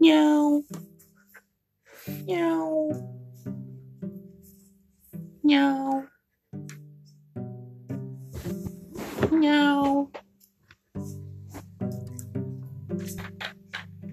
[0.00, 0.62] にゃお。
[2.24, 2.90] にゃお。
[5.44, 6.02] にゃお。
[9.36, 10.10] にゃお。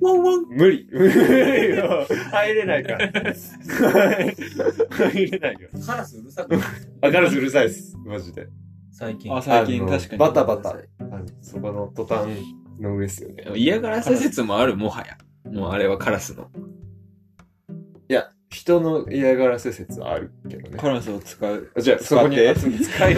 [0.01, 0.45] ワンワン。
[0.49, 0.89] 無理。
[0.91, 2.05] 無理よ。
[2.31, 3.09] 入れないから。
[4.91, 5.69] 入れないよ。
[5.85, 6.61] カラスうるさくない？
[7.01, 7.95] あ、カラスうるさいです。
[8.05, 8.49] マジで。
[8.91, 9.33] 最近。
[9.33, 10.19] あ、最近あの確かに。
[10.19, 10.71] バタバタ。
[10.71, 12.35] あのそこのトタン
[12.81, 13.45] の上ですよね。
[13.55, 15.17] 嫌がらせ説もある、もはや。
[15.57, 16.51] もうあれはカラスの。
[18.07, 20.77] いや、人の嫌がらせ説はあるけどね。
[20.77, 21.71] カラスを使う。
[21.79, 23.15] じゃあ、そこに使い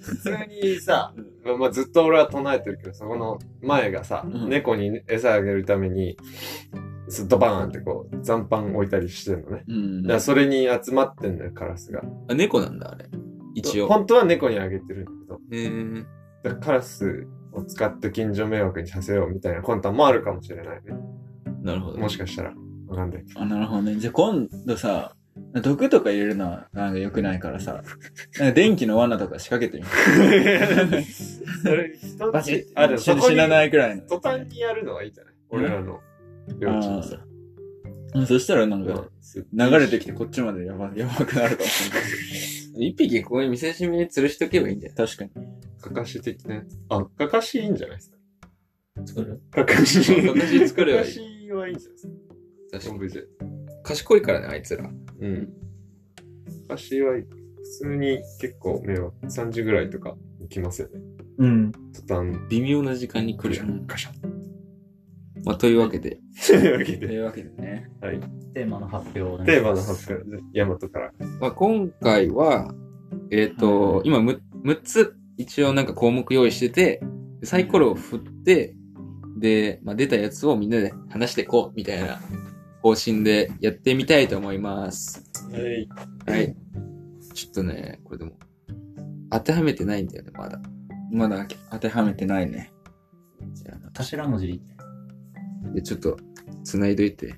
[0.00, 1.12] 普通にさ、
[1.44, 6.16] まあまあ、ずっと俺は唱えてるけど、そこの前がさ、うん猫に餌あげるために、
[7.08, 9.64] すドバーンってこう、残飯置いたりしてんのね。
[9.68, 12.02] うんだからそれに集まってんのよ、カラスが。
[12.28, 13.04] あ、猫なんだ、あれ。
[13.54, 13.88] 一応。
[13.88, 16.04] 本当は猫にあげてるんだけど、へー
[16.44, 20.80] だからカラスを使って近所迷惑にさせようみたいな魂胆もあるかもしれないね。
[21.62, 21.98] なるほど。
[21.98, 22.52] もしかしたら。
[22.88, 23.24] わかんない。
[23.36, 23.96] あ、なるほどね。
[23.96, 25.14] じゃあ今度さ、
[25.62, 27.82] 毒とか入れるのはなんか良くないからさ、
[28.38, 31.02] なんか電気の罠とか仕掛けてみる。
[31.62, 34.02] それ、人バチッあ、でもそこに死なないくらいの。
[34.02, 35.34] 途端にやるのはいいんじゃない？
[35.50, 36.00] 俺らの
[36.58, 37.16] 領地にさ。
[37.16, 37.32] うん
[38.26, 39.08] そしたらなんか、うん
[39.54, 42.88] 流れてきてこっちまでやばやばくなるかもしれない。
[42.90, 45.06] 一匹ここに見せしめに吊るしとけばいいんじゃない？
[45.06, 45.30] 確かに。
[45.82, 46.78] かかし的なやつ。
[46.88, 48.16] あ、かかしいいんじゃないですか？
[49.06, 49.40] 作る？
[49.50, 49.98] かかし。
[50.26, 51.20] かかし作ればいいかかし
[51.52, 52.12] はいいんじゃないですか？
[52.72, 52.96] 確かに。
[52.96, 53.22] オブジェ。
[53.82, 54.88] 賢いからね、あいつら。
[55.20, 55.46] うん。
[56.68, 57.22] かかしはいい。
[57.24, 57.28] 普
[57.84, 59.26] 通に結構迷惑。
[59.26, 61.00] 3時ぐらいとか行きますよね。
[61.38, 61.72] うん。
[62.06, 62.38] 途端。
[62.48, 63.64] 微妙な時間に来るよ。
[63.86, 64.32] ガシャン。
[65.44, 66.18] まあ、というわけで。
[66.46, 67.90] というわけで、というわけでね。
[68.00, 68.20] はい。
[68.54, 71.12] テーマの発表をねテーマの発表、ヤマトから。
[71.40, 72.72] まあ、今回は、
[73.30, 77.00] えっ、と、はい今む、6つ、一応なんか項目用意してて、
[77.42, 78.76] サイコロを振って、
[79.38, 82.20] で、まあ、出たやつをみんなで話していこう、みたいな
[82.80, 85.24] 方針でやってみたいと思います。
[85.50, 85.88] はい。
[86.30, 86.56] はい。
[87.34, 88.32] ちょっとね、これでも、
[89.30, 90.60] 当てはめてないんだよね、まだ。
[91.10, 92.72] まだ当てはめてないね。
[93.52, 94.62] じゃ頭文字でいい
[95.66, 96.16] あ、でちょっと、
[96.62, 97.34] 繋いどいて。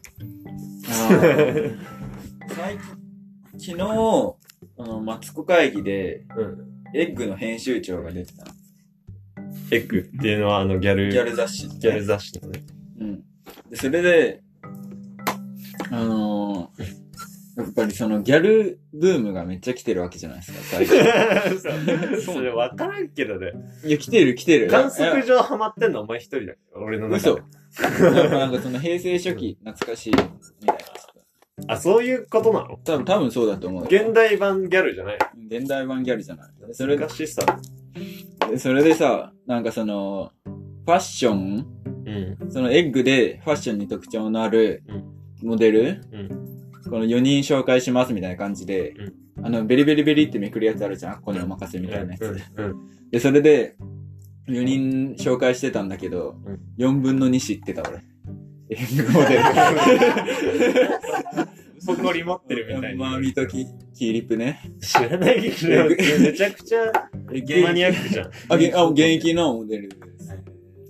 [0.89, 1.09] あ
[3.57, 3.81] 昨日、
[4.77, 6.74] あの、マツコ会議で、うん。
[6.95, 8.53] エッグの編集長が出てたの。
[9.71, 11.69] エッグっていうのは、あの、ギャル、ギャル雑誌。
[11.69, 12.63] ギャル雑誌のね。
[13.01, 13.23] うん。
[13.69, 14.43] で、それで、
[15.91, 17.05] あのー
[17.57, 22.21] やっぱりそのギャルブームがめっちゃ来てるわけじゃないですか、 最近。
[22.21, 23.53] それ分からんけどね。
[23.85, 24.69] いや、来てる来てる。
[24.69, 27.35] 観測上ハマってんのお前一人だけど、俺の中嘘。
[27.37, 27.43] で。
[28.17, 30.29] やっぱなんかその平成初期、懐かしい、みたい
[30.67, 30.94] な。
[31.69, 32.79] あ、そういうことなの？
[32.85, 33.85] 多分、多分そうだと思う。
[33.85, 35.19] 現代版ギャルじゃない？
[35.49, 36.67] 現代版ギャルじゃない。
[36.67, 37.43] でそれで、昔さ。
[38.51, 41.67] でそれでさ、なんかその、ファッション？
[42.41, 42.51] うん。
[42.51, 44.83] そのエッグでファッションに特徴のある
[45.43, 46.45] モデル、うん
[46.91, 48.93] この4人紹介しますみたいな感じで、
[49.43, 51.13] あの、ベリベリベリってめくるやつあるじゃん？
[51.15, 52.37] あっこにお任せみたいなやつ。
[52.57, 53.11] うん。
[53.11, 53.77] で、それで、
[54.49, 58.03] 4人紹介してたんだけど、うん4分の2知ってた俺。
[58.75, 59.43] エッグモデル。
[61.87, 63.11] 誇り持ってるみたいな。
[63.11, 64.61] まあ、見とき、キーリップね。
[64.81, 65.85] 知らないけど、
[66.21, 66.91] めちゃくちゃ
[67.63, 68.31] マニアックじゃん。
[68.49, 69.97] あ、げあ現役のモデルで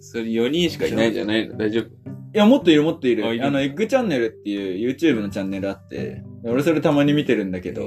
[0.00, 0.10] す。
[0.12, 1.56] それ4人しかいないんじゃないの？
[1.56, 1.84] 大丈夫？
[1.84, 1.88] い
[2.32, 3.26] や、もっといるもっといる。
[3.26, 7.82] あいるあの、エッグチャンネルっていう YouTube のチャンネルあって、俺それたまに見てるんだけど、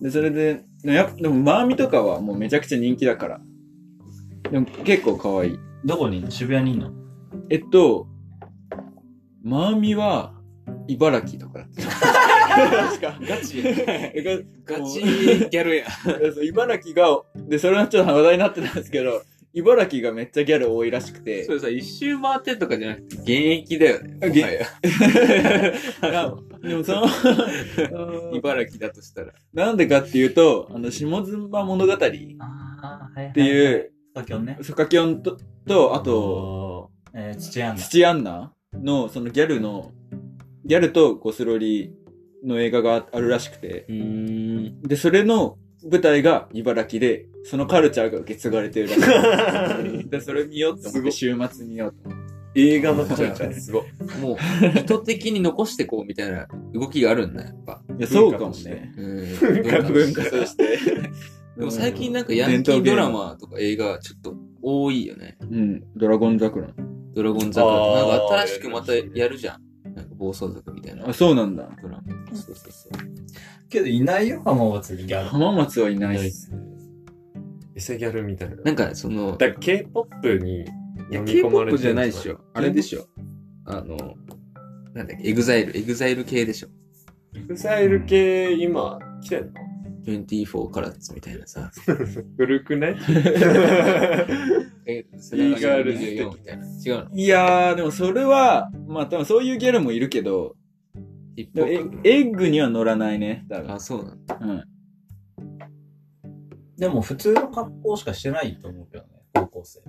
[0.00, 3.40] で、それで、でもでも、マーミとかはもうめちゃくちゃ人気だから。
[4.50, 5.58] でも結構可愛い。
[5.84, 6.18] どこに？
[6.18, 6.90] いんの渋谷にいんの？
[7.50, 8.06] えっと、
[9.42, 10.34] マーミは、
[10.86, 11.82] 茨城とかだった。
[13.26, 15.86] ガチえガチギャルや。
[16.42, 19.22] 茨城が、で、それはちょっと話題になってたんですけど、
[19.54, 24.18] 茨城がめっちゃギャル多いらしくてそ、れさ、一周回ってとかじゃなくて、現役だよね。
[24.22, 24.62] あもはや
[26.10, 27.06] いやでもその、
[28.34, 29.34] 茨城だとしたら。
[29.52, 32.06] なんでかっていうと、あの、下妻物語って
[33.40, 34.58] いう、スカキョンね。
[34.62, 37.82] ソカキョンと、と、あと、えー、父やんだ。
[37.82, 39.92] 土アンナの、そのギャルの、
[40.64, 41.94] ギャルとゴスロリ
[42.44, 43.86] の映画があるらしくて。
[44.82, 45.58] で、それの
[45.90, 50.06] 舞台が茨城で、そのカルチャーが受け継がれてるらしい。
[50.10, 52.32] で、それ見ようと思って、週末見ようと思って。
[52.54, 53.84] 映画のカルチャーすごい。
[54.20, 57.82] もう、意図的に残してこうみたいな動きがあるんだ、やっぱ。
[57.98, 58.92] いや、そうかもね。
[58.96, 59.62] うん。
[59.62, 60.78] 文化文化として。
[61.56, 65.36] でも最近なんかヤンキードラマとか映画ちょっと多いよね。
[65.40, 66.68] うん、ドラゴン桜。
[67.14, 67.64] ドラゴン桜とか。
[67.64, 69.94] あーなんか新しくまたやるじゃん。
[69.94, 71.12] なんか暴走族みたいなあ、。
[71.12, 71.68] そうなんだ。
[71.82, 72.36] ドラマ。
[72.36, 73.68] そうそうそう。
[73.68, 75.28] けどいないよ、浜松にギャル。
[75.28, 76.50] 浜松はいないっす。
[77.74, 78.56] エセギャルみたいな。
[78.56, 80.64] なんかその、だから K-POP にい
[81.10, 82.40] や飲み込まれ K-POP てじゃないでしょ。
[82.54, 83.06] あれでしょ。
[83.66, 83.96] あの、
[84.94, 86.68] なんだっけ、 EXILE、EXILE 系でしょ。
[87.34, 89.52] エグザイル系、今、来てんの？
[90.04, 91.70] 24karats みたいなさ。
[92.36, 92.96] 古くない
[94.86, 96.66] え、それが24みたいな。
[96.66, 97.16] 違うの？
[97.16, 100.56] いやー、でもそれは、まあ多分そういうギャルもいるけど、
[101.36, 101.42] え、
[102.04, 103.72] egg には載らないね、多分。
[103.74, 104.38] あ、そうなんだ。
[104.40, 104.64] うん。
[106.76, 109.80] でも普通の格好しかしてないと思うけどね、高校生。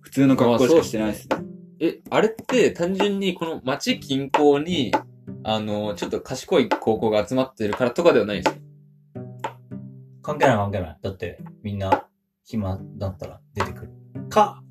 [0.00, 1.36] 普通の格好しかしてないですね。
[1.78, 4.92] え、あれって単純にこの街近郊に、
[5.44, 8.60] あの、ちょっと賢い高校が集まってるからとかではないんですよ。
[10.22, 10.98] 関係ない関係ない。
[11.02, 12.08] だって、みんな
[12.44, 13.92] 暇だったら出てくる。
[14.28, 14.62] か、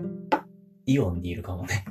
[0.86, 1.86] イオンにいるかもね。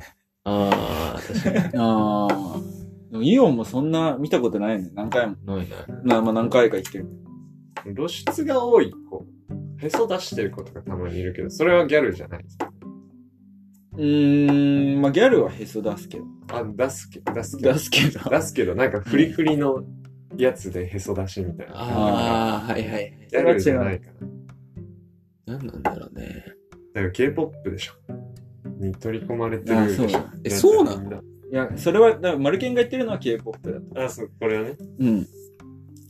[0.45, 1.59] ああ、確かに。
[1.77, 2.81] あー。
[3.11, 4.91] でもイオンもそんな見たことないね。
[4.95, 5.37] 何回も。
[5.45, 5.67] ないね。
[6.05, 7.09] なまあ何回か行ってる。
[7.95, 9.27] 露出が多い子。
[9.83, 12.71] へそ出してる子とかたまにいるけど、それはギャルじゃないですか。
[13.95, 16.25] うーん、まあギャルはへそ出すけど。
[16.53, 17.79] あ、出すけど、出すけど出。
[17.79, 18.31] すけど。
[18.31, 19.83] 出すけど、なんかフリフリの
[20.43, 21.75] やつでへそ出しみたいな。
[21.75, 23.29] ああ、はいはい。
[23.31, 24.07] ギャルじゃないか
[25.47, 25.57] な。
[25.59, 26.45] 何なんだろうね。
[26.95, 27.93] だから K-POP でしょ。
[28.79, 30.23] に取り込まれてるでしょあそう。
[30.45, 31.09] えそうなん
[31.53, 34.05] いや、それは、だマルケンが言ってるのは K-POP だった。
[34.05, 34.77] あ、そう、これはね。
[34.99, 35.27] うん。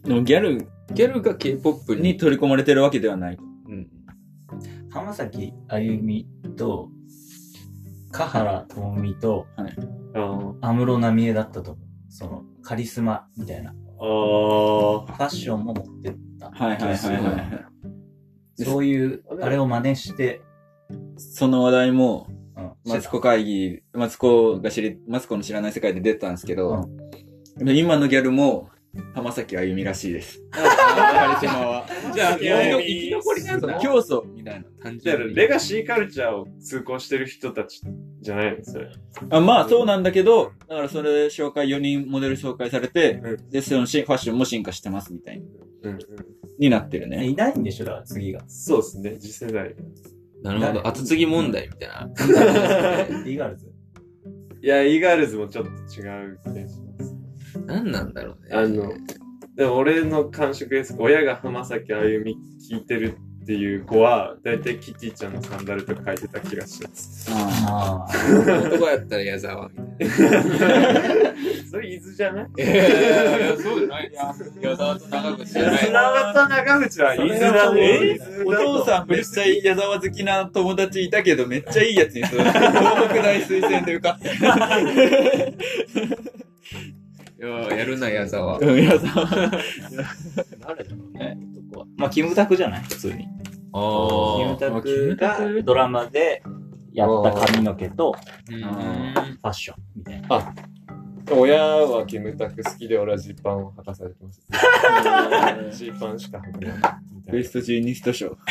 [0.04, 3.38] でもギャルギャルが K-POP に、に取り込まれてるわけではない。
[3.68, 3.88] うん。
[4.90, 6.90] 浜崎あゆみと、
[8.10, 9.46] 香原朋美と、
[10.60, 11.86] 安室奈美恵だったと思う。
[12.12, 13.74] その、カリスマみたいな。
[14.00, 15.06] あー。
[15.06, 16.50] ファッションも持ってった。
[16.50, 17.38] はいはいはいは
[18.58, 18.64] い。
[18.64, 20.40] そういう、あれを真似して、
[21.16, 22.26] その話題も、
[22.56, 22.72] うん。
[22.86, 26.88] マツコ会議、マツコが知り、マツコの知らない世界で出たんですけど、
[27.56, 28.68] で今のギャルも、
[29.14, 30.42] 浜崎あゆみらしいです。
[30.50, 30.60] カ
[31.40, 31.86] リスマは。
[32.12, 33.78] じゃあ、生き残りなんだ。
[33.80, 34.66] 競争みたいな。
[34.82, 35.34] 単だから純に。
[35.34, 37.82] レガシーカルチャーを通行してる人たち
[38.20, 38.64] じゃないの？
[38.64, 38.90] それ。
[39.30, 45.46] あまあそうなんだけど、だからそれ紹介、4人モデル紹介されて、うんで、そのしファッションも進化してますみたいに
[45.84, 45.98] うんうん。
[46.58, 47.26] になってるね。
[47.26, 47.84] いないんでしょ？
[47.86, 48.42] だから次が。
[48.48, 49.74] そうですね、次世代。
[50.42, 50.86] なるほど。
[50.86, 52.10] 後継ぎ問題みたいな。
[53.26, 53.72] イガールズ。
[54.62, 57.16] いや、イーガールズもちょっと違う気がします。
[57.66, 58.56] 何なんだろうね。
[58.56, 58.92] あの、
[59.56, 60.94] でも俺の感触です。
[60.98, 62.36] 親が浜崎あゆみ
[62.70, 67.30] 聞いてるっていう子は、だいたいキティちゃんのサンダルとか書いてた気がします。
[67.32, 68.66] あああ。
[68.68, 70.10] 男やったら矢沢みたいな。
[71.70, 72.46] それ伊豆じゃない？
[72.56, 74.12] いやいやいや、そうじゃない。
[74.60, 75.78] 矢沢と長渕じゃない。
[75.78, 78.18] 砂と長渕は伊豆だね。
[78.44, 84.30] お父さんめっちゃ矢沢好きな友達いたけど、めっちゃいいやつにその 東北大推薦で受かって。
[87.40, 88.58] いややるな、矢沢。
[88.58, 89.26] うん矢沢。
[89.26, 91.38] 誰だろうね、
[91.70, 91.86] 男は。
[91.96, 92.82] まあ、キムタクじゃない？
[92.82, 93.26] 普通に。
[93.72, 96.42] あキムタクがドラマで
[96.92, 98.14] やった髪の毛と
[98.50, 100.54] うんファッションみたいな。
[101.32, 104.42] 親はキムタク好きで俺はジーパンを履かされてます。
[105.78, 106.72] ジーパンしか履かない。
[107.14, 108.36] みたいベストジーニスト賞。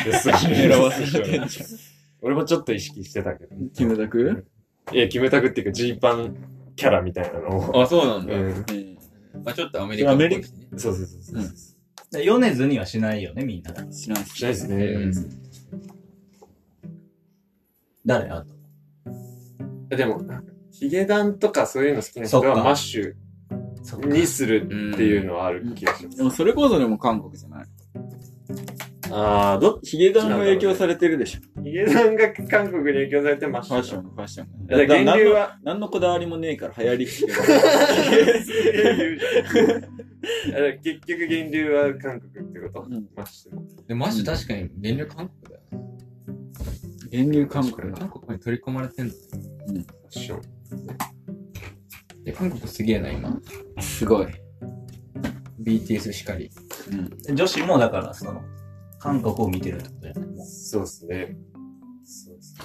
[2.22, 3.54] 俺もちょっと意識してたけど。
[3.74, 4.46] キムタク？
[4.92, 6.34] いや、キムタクっていうかジーパン
[6.80, 7.82] キャラみたいなのを。
[7.82, 8.34] あ、そうなんだ。
[8.34, 8.42] うん。
[8.42, 8.98] うん
[9.44, 10.42] まあちょっとアメリカっぽいしね。
[10.76, 11.36] そうそうそうそう。
[11.36, 11.54] うん
[12.10, 13.72] で米津にはしないよね、みんな。
[13.86, 14.84] 知らないしないですね。
[14.84, 15.12] うん
[18.04, 18.28] 誰？
[18.30, 18.44] あ
[19.90, 19.96] と。
[19.96, 20.20] でも、
[20.72, 23.14] ヒゲダンとかそういうの好きな人はそっかマッシュ
[23.82, 26.16] そっかにするっていうのはある気がします。
[26.18, 27.64] でもそれこそでも韓国じゃない？
[29.10, 31.40] ああ、どっヒゲダンが影響されてるでしょ。
[31.62, 33.74] ヒゲダンが韓国に影響されてマッシュ。
[33.74, 34.66] ファッション、ファッション。
[34.66, 37.06] だから源流は、何のこだわりもねえから流行り
[40.82, 43.62] 結局源流は韓国ってこと、うんマッシュの。
[43.86, 45.78] で、マッシュ確かに源流韓国だよね。
[47.12, 47.98] 源流韓国だ。
[47.98, 49.12] 韓国に取り込まれてんの。
[49.12, 49.20] ファ
[50.10, 50.40] ッション。
[52.24, 53.40] で、韓国すげえな、今。
[53.80, 54.26] すごい。
[55.62, 56.50] BTS しかり。
[57.28, 57.36] うん。
[57.36, 58.42] 女子もだから、その、
[59.00, 60.44] 韓国を見てるってことだよね。
[60.44, 61.36] そうですね。
[62.04, 62.60] そうですね。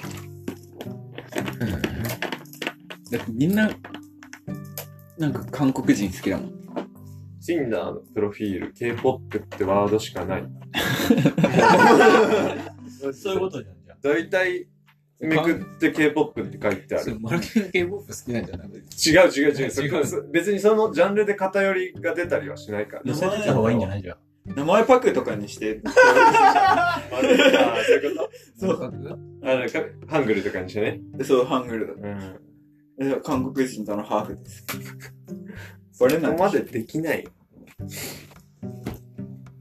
[3.11, 3.69] だってみんな、
[5.17, 6.51] なんか韓国人好きだもん。
[7.47, 10.43] Tinder のプロフィール、K-POP ってワードしかない。
[13.13, 13.97] そういうことじゃん、じゃあ。
[14.01, 14.67] 大体、
[15.21, 17.19] めくって K-POP って書いてある。
[17.19, 18.77] マルケン K-POP 好きなんじゃなくて。
[19.09, 19.71] 違う違う違う。
[19.71, 23.03] そ 違うそ別にそのジャンルで偏りが出たりはしないから。
[23.05, 24.01] 寄せてた方がいいんじゃない？
[24.01, 24.17] じゃん。
[24.45, 25.89] 名前パクとかにして、 あ
[27.11, 27.33] あ、そうい
[28.13, 28.77] うこそう。
[28.77, 28.89] とあ
[29.55, 31.01] のかハングルとかにしてね。
[31.23, 31.93] そう、ハングルだ。
[31.93, 32.39] うん。
[33.01, 34.63] え韓国人とのハーフです。
[35.99, 37.27] バレないそこまでできない。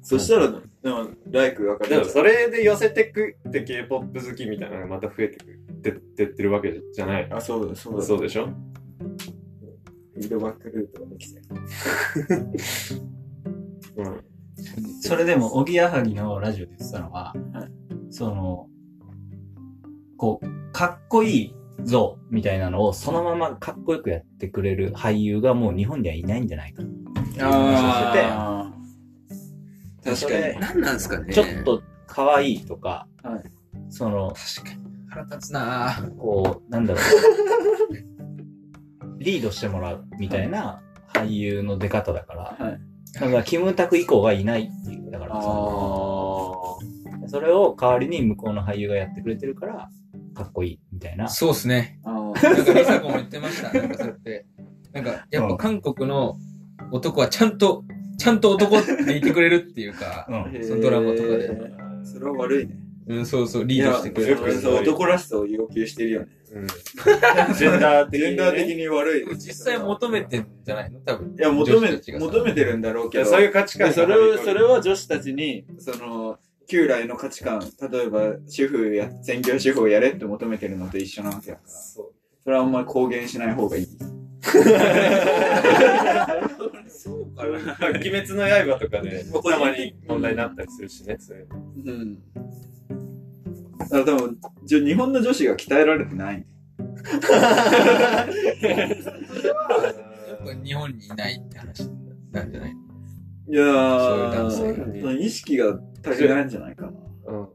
[0.03, 0.49] そしたら、
[0.83, 7.27] でも、ライク分かでもるそれで寄せてくって K-POP 好きみたいなのがまた増えてくってってってるわけじゃない。
[7.31, 8.03] あ、そうだ、そうだ。
[8.03, 8.51] そうでしょ？
[10.19, 11.41] ィードバックルートができて。
[13.97, 14.25] うん。
[15.01, 17.71] それでも、おぎやはぎのラジオで言ってたのは、はい
[18.11, 18.69] その、
[20.17, 26.83] こう、かっこいい像みたいなのをそのままかっこよくやってくれる俳優がもう日本にはいないんじゃないか。
[27.41, 30.61] あー確かに。
[30.61, 31.33] 何なんすかね？
[31.35, 33.43] ちょっと可愛いとか、はい
[33.89, 34.85] その、確かに。
[35.09, 36.17] 腹立つなぁ。
[36.17, 37.03] こう、なんだろう。
[39.19, 40.83] リードしてもらうみたいな
[41.13, 42.81] 俳優の出方だから、はい。
[43.15, 45.11] だからキムタク以降がいないっていう。
[45.11, 49.89] だからそのそれを代わりに向こうの俳優がやってくれてるから、
[50.35, 51.29] かっこいいみたいな。
[51.29, 52.01] そうっすね。
[52.05, 53.73] なんかリサ子も言ってました。
[53.73, 54.47] なんかそれって。
[54.93, 56.37] なんか、やっぱ韓国の
[56.93, 57.85] 男はちゃんと、
[58.19, 60.65] ちゃんと男っていてくれるっていうか、うん。
[60.65, 61.51] そのドラマとかで
[62.05, 62.77] それは悪いね。
[63.07, 64.61] うん、そうそう、リードしてくれる。
[64.61, 66.29] そう男らしさを要求してるよね。
[66.53, 66.67] うん。
[67.55, 68.21] ジェンダー的。
[68.21, 69.27] ジェンダー的に悪い。
[69.37, 70.91] 実際求めてんじゃない？
[70.91, 71.35] の多分。
[71.39, 73.25] いや、求め求めてるんだろうけど。
[73.27, 81.69] そういう価値観でそれを、それを女子たちに、その、旧来の価値観、例えば、主婦や、専業主婦をやれって求めてるのと一緒なわけだから。
[81.69, 82.13] そう。
[82.45, 83.87] それはあんまり公言しない方がいい。
[86.89, 87.45] そうか
[87.89, 91.57] 鬼滅の刃とかで、たまに問題になったりするしね、そういうの。
[91.85, 92.19] うん。
[93.79, 96.47] だから多分、じゃ日本の女子が鍛えられてない。
[97.05, 97.25] や
[100.35, 101.89] っぱ日本にいないって話
[102.33, 102.73] なんじゃない？
[103.47, 103.63] いや
[104.01, 106.93] そういう男ー、性その意識が足りないんじゃないかな。
[107.27, 107.49] うん。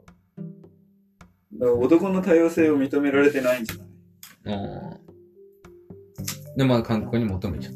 [1.60, 4.60] だから男の多様性を認められてないんじゃない？
[4.60, 6.58] うん。
[6.58, 7.74] で、まあ韓国に求めちゃっ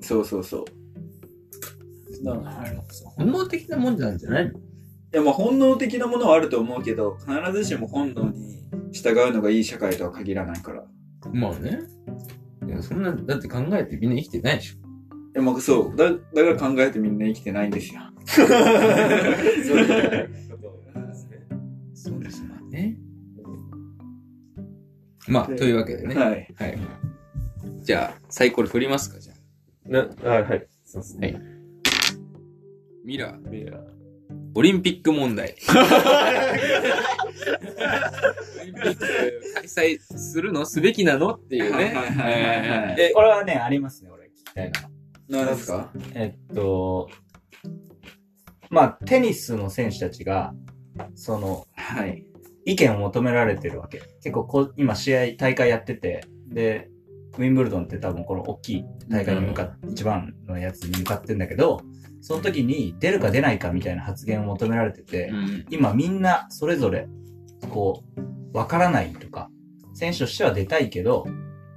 [0.00, 0.64] そうそうそう。
[2.24, 2.34] た。
[3.16, 4.50] 本能的なもんなんじゃないい
[5.12, 10.82] や、まあ本能的なものはあると思うけど、必ずしも本能に従うのがいい社会とは限らないから。
[10.82, 10.84] い
[11.32, 11.80] まあね。
[12.66, 14.90] いや、そんな、だって考えてみんな生きてないでしょ。
[15.34, 15.96] や、まあそう。
[15.96, 18.00] だ、だから考えてみんな生きてないんですよ。
[18.26, 20.56] そういうこ
[20.94, 21.46] とですね。
[21.94, 22.98] そうですまあね。
[25.28, 26.14] まあ、というわけでね。
[26.14, 26.54] はい。
[26.56, 26.78] はい。
[27.82, 29.88] じゃあ、サイコロ振りますか、じゃあ。
[29.88, 30.66] な、あ、はい。
[30.84, 31.40] そうですね。
[33.04, 33.89] ミラー、ミラー。
[34.54, 35.54] オリンピック問題。
[38.60, 39.06] オリンピック
[39.54, 40.66] 開催するの？
[40.66, 41.34] すべきなの？
[41.34, 41.84] っていうね。
[41.84, 44.90] はいはいはいはいえーえ、これはね、ありますね、俺、聞きたいのは。
[45.28, 45.90] 何ですか？
[46.14, 47.08] えっと、
[48.70, 50.52] まあ、テニスの選手たちが、
[51.14, 52.24] その、はい。
[52.66, 54.02] 意見を求められてるわけ。
[54.22, 56.88] 結構こう、今試合、大会やってて、で、
[57.38, 61.80] ウィンブルドンって多分この大きい大会に向かっ、一番のやつに向かってんだけど、
[62.20, 65.66] その時に出るか出ないかみたいな発言を求められてて、うん。
[65.70, 67.08] 今みんなそれぞれ、
[67.70, 68.04] こ
[68.52, 69.50] う、わからないとか、
[69.94, 71.26] 選手としては出たいけど、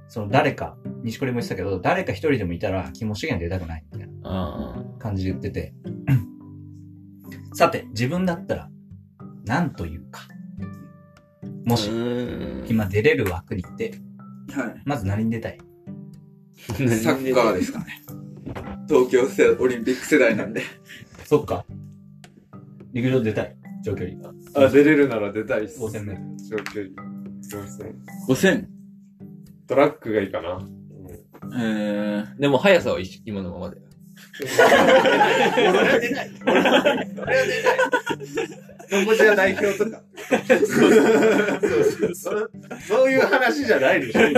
[0.08, 5.74] その誰か、西堀も言ってたけど、誰か一人でもいたら、気持ちが出たくないみたいなあ感じで言ってて。
[7.54, 8.70] さて、自分だったら、
[9.44, 10.22] 何というか。
[11.64, 12.66] もし、うん。
[12.68, 13.94] 今出れる枠にいて、
[14.54, 14.82] はい。
[14.84, 15.58] まず何に出たい？
[16.56, 18.02] サッカーですかね。
[18.88, 20.62] 東京世オリンピック世代なんで。
[21.24, 21.64] そっか。
[22.92, 23.56] 陸上出たい。
[23.84, 24.16] 長距離。
[24.54, 25.80] あ、出れるなら出たいっす。
[25.80, 26.22] 5000メート
[26.56, 26.94] 長距離。
[27.42, 28.60] すいません。
[28.60, 28.66] 5000?
[29.66, 30.56] トラックがいいかな。
[30.56, 30.84] うん
[31.56, 33.76] えー、でも速さは今のままで。
[34.40, 34.52] 俺
[35.72, 36.30] は出ない。
[36.46, 37.78] 俺は出ない。
[38.90, 40.02] カンボジア代表とか。
[42.84, 44.20] そういう話じゃないでしょ。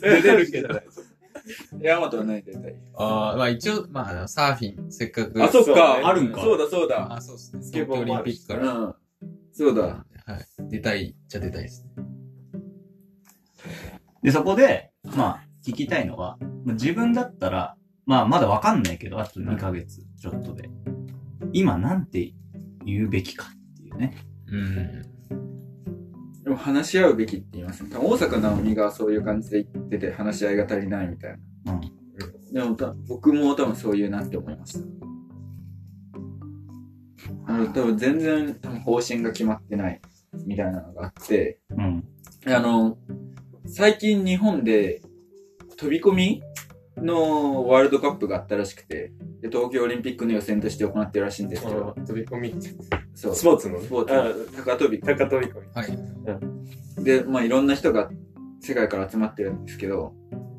[0.00, 0.80] 出れるけど。
[1.80, 5.42] ヤマトは何出たいああ、まあ一応、まあサーフィン、せっかく。
[5.42, 6.00] あ、そっか。
[6.02, 7.14] あるんかそうだそうだ。
[7.14, 7.62] あ、そうっすね。
[7.62, 8.72] スケボーオリンピックから。
[8.72, 8.94] うん。
[9.52, 9.82] そうだ。
[9.82, 10.04] はい。
[10.68, 11.90] 出たいっちゃ出たいですね。
[14.22, 17.76] で、そこで、まあ、聞きたいのは、まあ自分だったら、
[18.06, 20.70] まあ、まだわかんないけど、あと2ヶ月ちょっとで、
[21.52, 22.32] 今なんて
[22.84, 24.16] 言うべきかっていうね。
[24.46, 25.17] うん。
[26.48, 27.90] でも話し合うべきって言いますね。
[27.94, 31.36] 大阪直美がそういう感じで言ってて話し合いが足りないみたい
[31.66, 31.74] な。
[31.74, 31.80] うん。
[32.54, 34.86] でもた僕も多分そういうなって思いました。
[37.46, 40.00] あの、多分全然多分方針が決まってない
[40.46, 42.02] みたいなのがあって、うん。
[42.46, 42.96] あの、
[43.66, 45.02] 最近日本で
[45.76, 46.42] 飛び込み
[47.02, 52.54] のワールドカップがあったらしくて、で東京オリンピックの予選として行ってるらしいんですけど、飛び込み。
[53.14, 53.34] そう。
[53.34, 53.80] スポーツの？
[53.80, 54.32] スポーツあ
[54.64, 55.00] 高飛び。
[55.00, 55.66] 高飛び込み。
[55.74, 55.84] は
[57.00, 57.04] い。
[57.04, 58.10] で、まあいろんな人が
[58.60, 60.14] 世界から集まってるんですけど、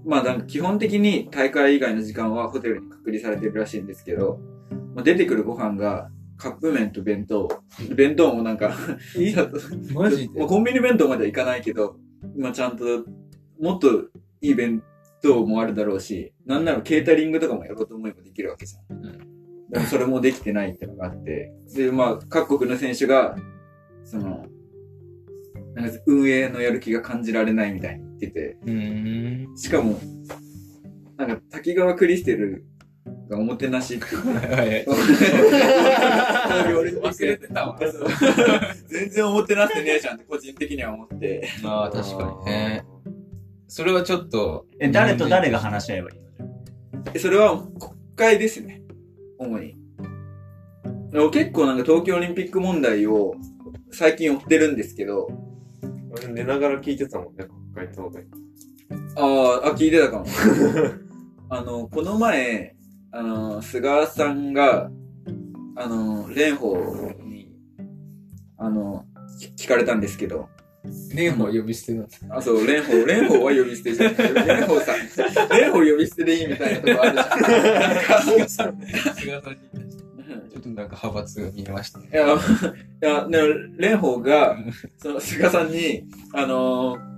[0.06, 4.40] まあなんか基本的に大会以外の時間はホテルに隔離されてるらしいんですけど、
[4.96, 7.50] まあ、出てくるご飯がカップ麺と弁当。
[7.96, 8.74] 弁当もなんか、
[9.94, 10.40] マジで？
[10.40, 11.98] まあ、コンビニ弁当まではいかないけど、
[12.38, 12.86] まあちゃんと、
[13.60, 14.04] もっと
[14.42, 14.82] いい弁
[15.22, 18.98] 等もあるだろうし、なんならケータリングとかもやろうと思えばできるわけじゃん。
[18.98, 23.36] うんでもそれもできてないってのがあって、で、まあ、各国の選手が、
[24.04, 24.48] その、
[25.76, 29.58] なんか運営のやる気が感じられないみたいに言ってて、うーん。
[29.58, 30.00] しかも、
[31.18, 32.66] なんか滝川クリステル
[33.30, 34.86] がおもてなしって 言。
[37.02, 37.80] 忘れてたわ。
[38.90, 41.48] 全然おもてなしてねえじゃんって個人的には思って。
[41.62, 42.84] まあ、確かにね。
[43.70, 44.66] それはちょっと。
[44.80, 46.20] え、誰と誰が話し合えばいい
[46.98, 47.04] の？
[47.14, 48.82] でそれは国会ですね。
[49.38, 49.78] 主に。
[51.12, 53.36] でも結構なんか東京オリンピック問題を
[53.92, 55.30] 最近追ってるんですけど、
[56.12, 57.46] 俺寝ながら聞いてたもんね、
[57.76, 58.28] 国会答弁。
[59.16, 60.26] あーあ、聞いてたかも。
[61.50, 62.76] あの、この前、
[63.12, 64.92] あの、菅さんが、
[65.76, 67.52] あの、蓮舫に、
[68.58, 69.06] あの、
[69.42, 70.50] 聞聞かれたんですけど、
[70.84, 74.14] 蓮舫呼び捨てなんですあ、そう、蓮舫、蓮舫は呼び捨てじゃん。
[74.14, 77.30] 蓮舫さん、蓮舫呼び捨てでいいみたいなとこあるじゃん。
[77.80, 78.86] な んか菅さんに。
[80.52, 82.16] ちょっとなんか派閥が見えましたねい。
[82.16, 82.28] や、い
[83.02, 83.38] や、ね、
[83.78, 84.58] 蓮舫が、
[84.98, 87.10] その、菅さんに、あのー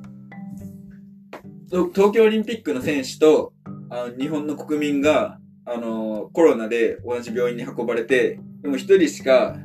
[1.70, 3.54] と東京オリンピックの選手と、
[3.90, 9.58] あの、日本の国民が、あのーコロナで同じ病院に運ばれて、でも一人しか、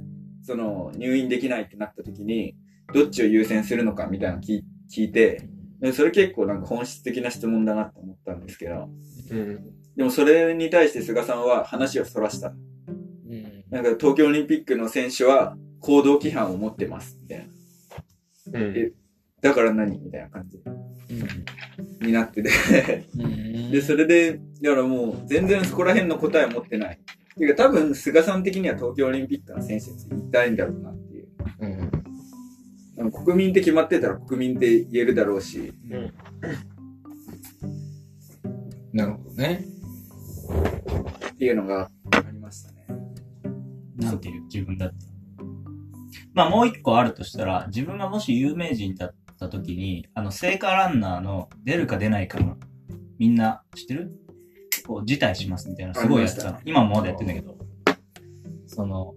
[0.42, 2.54] その、入院できないってなった時に、
[2.92, 4.62] どっちを優先するのかみたいなの聞
[4.96, 5.48] いて、
[5.80, 8.88] でそれ結構なんか本質的な質問だなって思ったんですけど、
[9.30, 9.64] うん。
[9.96, 12.48] でもそれに対して菅さんは話をそらした。
[12.48, 12.52] う
[13.34, 13.64] ん。
[13.70, 17.38] なんか東京オリンピックの選手は行動規範を持ってます、みたい
[18.52, 18.60] な。
[18.60, 18.76] うん。
[18.76, 18.92] え
[19.42, 20.58] だから何みたいな感じ
[22.00, 22.50] になってて。
[23.18, 23.70] うん。
[23.70, 26.98] で、それで、だからもう全然そこら辺の答えを持ってない。
[27.36, 31.28] ていうか多分菅さん的には東京オリンピックの選手に言いたいんだろうなっていう。
[31.60, 31.75] うん。
[33.06, 35.72] あの国民って決まってたら国民って言えるだろうし。
[38.92, 39.64] なるほどね。
[41.32, 42.86] っていうのがありましたね。
[43.96, 44.96] なんていう自分だって。
[46.34, 52.56] まあもう一個あるとしたら、自分がもし有名人だった時に、あの、聖火ランナーの出るか出ないかの、
[53.18, 54.12] みんな知ってる？
[54.86, 56.58] こう、辞退しますみたいな、すごいやっての。
[56.64, 57.56] 今もまだやってんだけど、
[58.66, 59.14] その、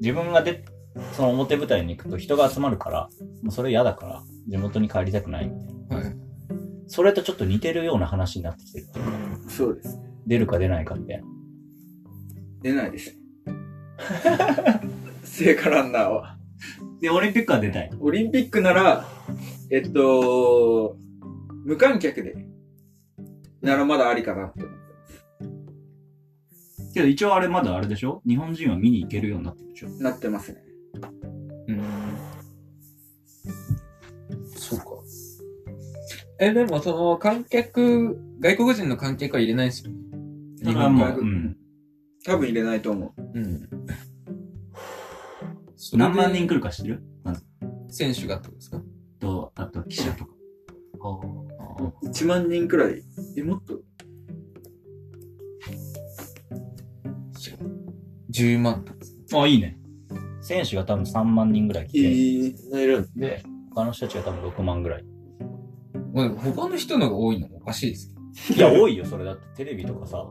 [0.00, 0.64] 自分がで、
[1.12, 3.08] その表舞台に行くと人が集まるから、
[3.42, 5.52] もうそれ嫌だから、地元に帰りたくないみ
[5.90, 6.06] たいな。
[6.08, 6.16] はい。
[6.86, 8.86] それとちょっと似てるような話になってきてる。
[9.48, 10.04] そうですね。
[10.26, 11.24] 出るか出ないかみたいな。
[12.62, 13.16] 出ないですね。
[15.24, 16.38] 聖火ランナーは。
[17.00, 17.90] で、オリンピックは出たい。
[18.00, 19.04] オリンピックなら、
[19.70, 20.96] えっと、
[21.64, 22.36] 無観客で、
[23.62, 24.84] ならまだありかなって思ってま
[26.86, 26.92] す。
[26.94, 28.22] けど一応あれまだあれでしょ？
[28.26, 29.88] 日本人は見に行けるようになってるでしょ？
[30.02, 30.62] なってますね。
[31.68, 31.82] うん。
[34.56, 34.84] そうか。
[36.40, 39.98] え、でもその観客、外国人の観客は入れないですよね。
[40.62, 41.06] 日本も。
[41.06, 41.56] うん。
[42.24, 43.22] 多分入れないと思う。
[43.34, 43.68] うん。
[45.92, 47.02] 何万人来るか知ってる？
[47.22, 47.44] まず。
[47.88, 48.80] 選手がってことですか？
[49.20, 50.30] と、あと記者とか。
[51.00, 51.18] あ
[52.06, 53.02] 1万人くらい？
[53.36, 53.80] え、もっと
[58.30, 58.84] ？10万。
[59.34, 59.78] あ、いいね。
[60.44, 63.42] 選手が多分3万人ぐらい来て、ー、いるで、
[63.74, 65.04] 他の人たちが多分6万ぐらい。
[66.12, 67.48] まあ他の人のが多いの？
[67.48, 68.14] もおかしいです
[68.48, 68.70] けど。
[68.70, 69.46] いや、多いよ、それだって。
[69.56, 70.22] テレビとかさ、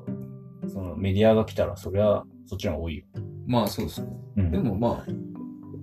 [0.67, 3.05] そのメディアが来たら、そりゃ、そっちの方が多いよ。
[3.47, 4.07] まあそうですね。
[4.37, 4.51] うん。
[4.51, 5.11] でもまあ、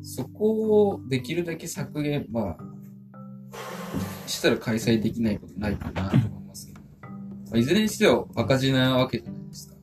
[0.00, 2.56] そこをできるだけ削減、まあ、
[4.28, 6.80] したら開催できないことないかなと思いますけど。
[6.80, 7.16] ま
[7.54, 9.74] あ、いずれにしては赤字なわけじゃないですか。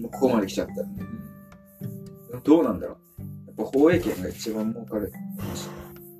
[0.00, 1.09] もうここまで来ちゃったらね。
[2.44, 3.22] どうなんだろう。
[3.46, 5.12] やっぱ放映権が一番儲かる。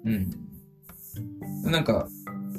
[0.04, 0.30] うん。
[1.70, 2.08] なんか、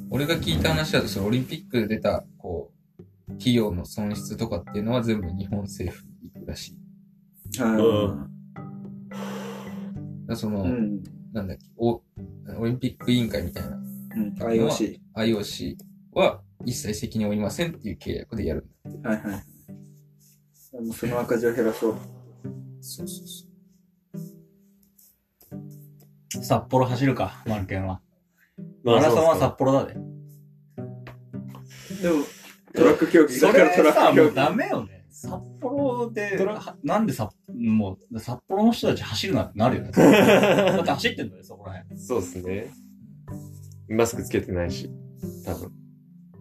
[0.10, 6.76] 俺が聞いた話だと、そのオリンピックで出た、こう、費用の損失とかっていうのは全部日本政府に行くらし
[7.56, 7.62] い。
[7.62, 8.30] はだか
[10.28, 10.70] らその、い。
[10.70, 11.04] うん。
[11.34, 12.02] なんだっけ、お、
[12.58, 13.78] オリンピック委員会みたいな
[14.16, 14.34] うん。
[14.38, 15.00] IOC。
[15.16, 15.76] IOC
[16.14, 18.68] は一切責任を負いませんっていう契約でやる。
[19.04, 20.84] はいはい。
[20.84, 21.96] もうその赤字を減らそう。
[22.82, 23.52] そうそうそ
[26.44, 28.02] 札幌走るか、マルケンは。
[28.84, 29.94] まあマラソンは札幌だで。
[29.94, 30.04] でも、
[32.74, 33.40] トラック競技。
[33.40, 34.26] だからトラック競技。
[34.26, 35.06] もうダメよね。
[35.12, 39.92] 札幌で、はなんでさ、もう、札幌の人たち走るなってなるよね。
[39.94, 42.00] だって走ってんだよ、そこら辺。
[42.00, 42.72] そうですね。
[43.90, 44.90] マスクつけてないし、
[45.46, 45.81] 多分。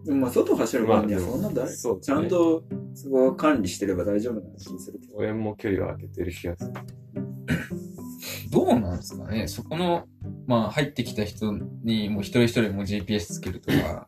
[0.05, 5.15] でもまあ、外走る分にはまあそんな大そうねちゃんと、そこは管理してれば大丈夫な気するけど。
[5.15, 6.71] 俺も距離は空けてる気がする。
[6.71, 8.51] う。
[8.51, 10.05] どうなんですかねそこの、
[10.47, 14.07] まあ入ってきた人にもう一人一人もう GPS つけるとか、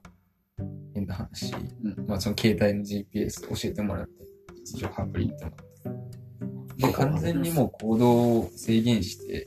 [0.59, 0.63] え
[0.95, 1.53] 変な話、
[1.83, 4.23] うんまあその携帯の GPS 教えてもらって、
[4.55, 6.01] 位置情報アプリってもらっ
[6.77, 6.87] て。
[6.87, 9.45] で、完全にもう行動を制限して、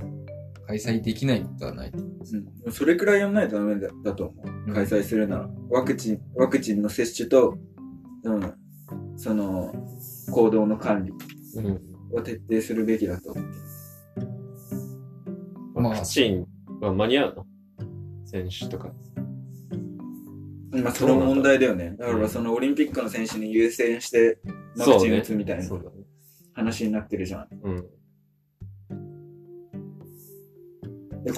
[0.66, 1.92] 開催できないことはない。
[1.92, 2.72] うん。
[2.72, 4.46] それくらいやんないとダメだだと思う。
[4.68, 5.48] うん開催するなら。
[5.70, 7.56] ワクチン、ワクチンの接種と、
[8.24, 8.54] うん、
[9.16, 9.72] その、
[10.32, 11.12] 行動の管理
[11.62, 11.80] うん。
[12.12, 13.44] を徹底するべきだと思う。
[15.80, 16.46] まあワクチン
[16.80, 17.46] は間に合うの？
[18.24, 18.90] 選手とか。
[20.72, 21.94] まあ、その問題だよね。
[21.96, 24.38] だから、そのオリンピックの選手に優先して、
[24.76, 25.64] ワクチン打つみたいな。
[26.52, 27.48] 話になってるじゃん。
[27.62, 27.86] うん。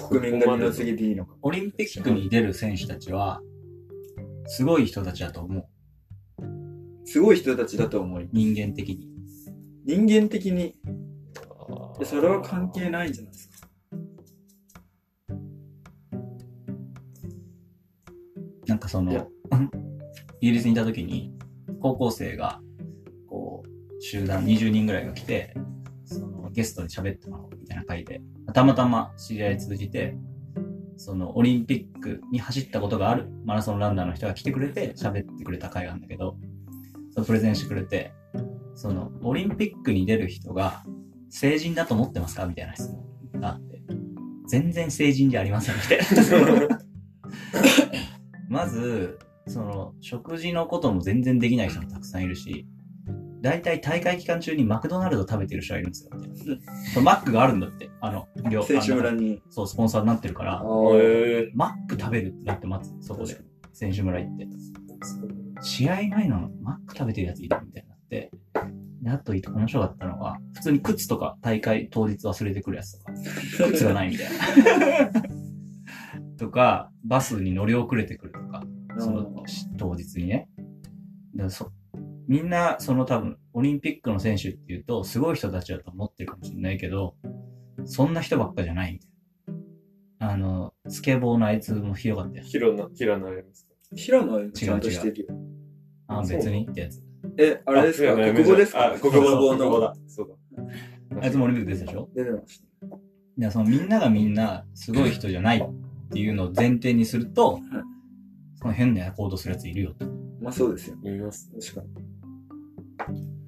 [0.08, 1.34] 国民が二の次でいいのか。
[1.42, 3.42] オリンピックに出る選手たちは、
[4.46, 5.66] すごい人たちだと思う。
[7.04, 8.28] すごい人たちだと思い。
[8.32, 9.08] 人間的に。
[9.84, 10.76] 人間的に、
[11.98, 13.68] でそれは関係ないんじゃないですか。
[18.66, 19.12] なんかその、
[20.40, 21.34] イギリスにいた時に、
[21.80, 22.62] 高校生が、
[23.26, 25.54] こう、集団20人ぐらいが来て、
[26.04, 27.57] そのゲストに喋ってもらおう
[27.88, 28.20] 会で、
[28.52, 30.14] たまたま知り合い通じて、
[30.96, 36.36] そのオリンピックに走ったことがあるマラソンランナーの人が来てくれて喋ってくれた会があるんだけど、
[37.12, 38.12] そのプレゼンしてくれて、
[38.74, 40.84] そのオリンピックに出る人が
[41.30, 42.46] 成人だと思ってますか？
[42.46, 42.90] みたいな質
[43.32, 43.80] 問があって、
[44.48, 45.98] 全然成人じゃありませんみたい
[46.68, 46.78] な。
[48.48, 52.66] まず、その、食事のことも全然できない人もたくさんいるし、
[53.40, 57.02] 大体大会期間中にマクドナルド食べてる人がいるんですよ。
[57.02, 57.90] マックがあるんだって。
[58.00, 59.42] あの、両選手村に。
[59.50, 60.62] そう、スポンサーになってるから、
[60.94, 63.36] へマック食べるってなってます、そこで。
[63.72, 64.48] 選手村行って。
[65.60, 68.30] 試合前のマック食べてるやついるみたいになって。
[69.02, 73.12] で、あと面白かったのが、普通に靴とか大会当日忘れてくるやつとか、
[73.70, 75.12] 靴がないみたいな。
[76.38, 78.64] とか、バスに乗り遅れてくるとか、
[78.98, 79.44] その
[79.76, 80.48] 当日にね。
[81.36, 81.70] だそ
[82.28, 87.16] みんな、その多分、オリンピックの選手っていうと、すごい人たちだと思ってるかもしれないけど、
[87.86, 89.08] そんな人ばっかじゃないみたい
[90.28, 90.32] な。
[90.34, 92.44] あの、スケボーのあいつもひどかったよ。
[92.44, 93.72] ヒロナ、ヒラナやりますか？
[93.96, 95.28] 平野はちゃんとしてるよ。
[96.08, 97.02] あ、別にってやつ。
[97.38, 98.14] え、あれですか？
[98.14, 98.92] 国語ですか？
[98.92, 99.30] あ、国語だ。
[99.30, 99.94] の国語だ。
[100.06, 100.28] そう
[100.60, 101.20] だ。
[101.22, 102.10] あいつもオリンピック出てたでしょ？
[102.14, 102.96] 出てました。
[102.96, 102.98] い
[103.38, 107.60] や、そのみんながみんなすごい人じゃないっていうのを前提にすると、
[108.56, 110.04] その変な行動するやついるよと。
[110.42, 110.96] まあそうですよ。
[111.02, 111.50] 言います。
[111.58, 112.07] 確かに。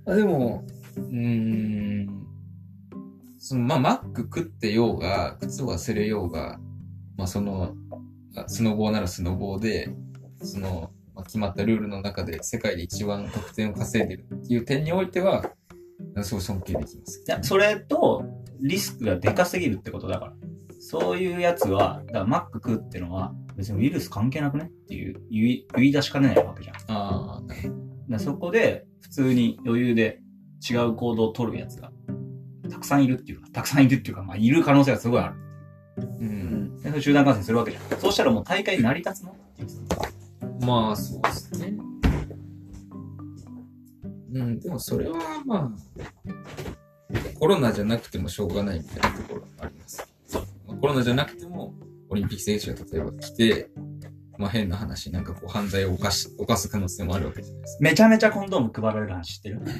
[0.07, 0.65] あでも、
[0.97, 2.27] うーん、
[3.39, 6.59] その、まあ、マック食ってようが、靴忘れようが、
[7.17, 7.75] まあ、その、
[8.37, 9.91] あスノボーならスノボーで、
[10.43, 15.51] その、まあ、決まったルールの中で世界で一番得点を稼いでるっていう点においては、
[16.23, 17.25] すごい尊敬できます。
[17.27, 18.25] いや、それと、
[18.61, 20.33] リスクがでかすぎるってことだから。
[20.81, 26.77] そういうやつは、だからマック食うってのは、別にウイルス関係なくねっていう言い言い出しかねないわけじゃん。
[26.89, 27.43] あ
[28.13, 30.21] あ、そこで、普通に余裕で
[30.69, 31.91] 違う行動を取るやつが、
[32.71, 35.35] たくさんいるっていうか、たくさんいるっていうか、まあ、いる可能性がすごいある。
[36.01, 36.09] ど。
[36.09, 36.77] うん。
[36.81, 38.01] でそれ集団感染するわけじゃん。
[38.01, 39.33] そうしたらもう大会成り立つの？
[39.33, 39.69] っていう。
[40.65, 41.77] まあ、そうですね。
[44.33, 50.09] うん、でもそれはまあ、コロナじゃなくてもしょうがないみたいなところがあります。
[50.69, 51.75] まあコロナじゃなくても、
[52.09, 53.71] オリンピック選手が例えば来て、
[54.41, 59.61] まあ変な話、なんかこう犯罪を犯し、犯す可能性もあるわけじゃないですめちゃめちゃコンドーム配られる話知ってる？
[59.61, 59.71] か。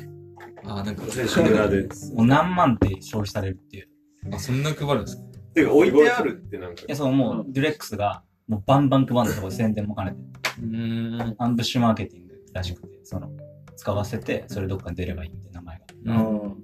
[0.67, 1.89] ああ、なんか、選手村で。
[2.15, 3.89] もう何万って消費されるっていう。
[4.33, 5.23] あ、そんな配るんですか？
[5.55, 6.85] てか、置いてあるってなんかい。
[6.87, 10.19] や、そのもう、デュレックスが、もうバンバン配るとこで宣伝も兼ねて、
[10.61, 11.35] うーん。
[11.39, 13.31] アンブッシュマーケティングらしくて、その、
[13.77, 16.23] 使わせて、それどっかに出ればいいみたいな名前が。
[16.23, 16.57] うん。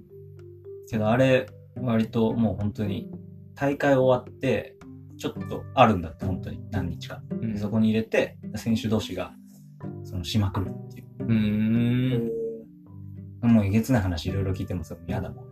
[0.91, 3.11] けど、あれ、割ともう本当に、
[3.55, 4.76] 大会終わって、
[5.19, 7.23] ちょっとあるんだって、本当に、何日か。
[7.31, 9.33] うんでそこに入れて、選手同士が、
[10.05, 11.07] その、しまくるっていう。
[11.25, 11.33] うー
[13.47, 13.53] ん。
[13.53, 15.47] もうえげつない話いろいろ聞いてもそれ嫌だもん。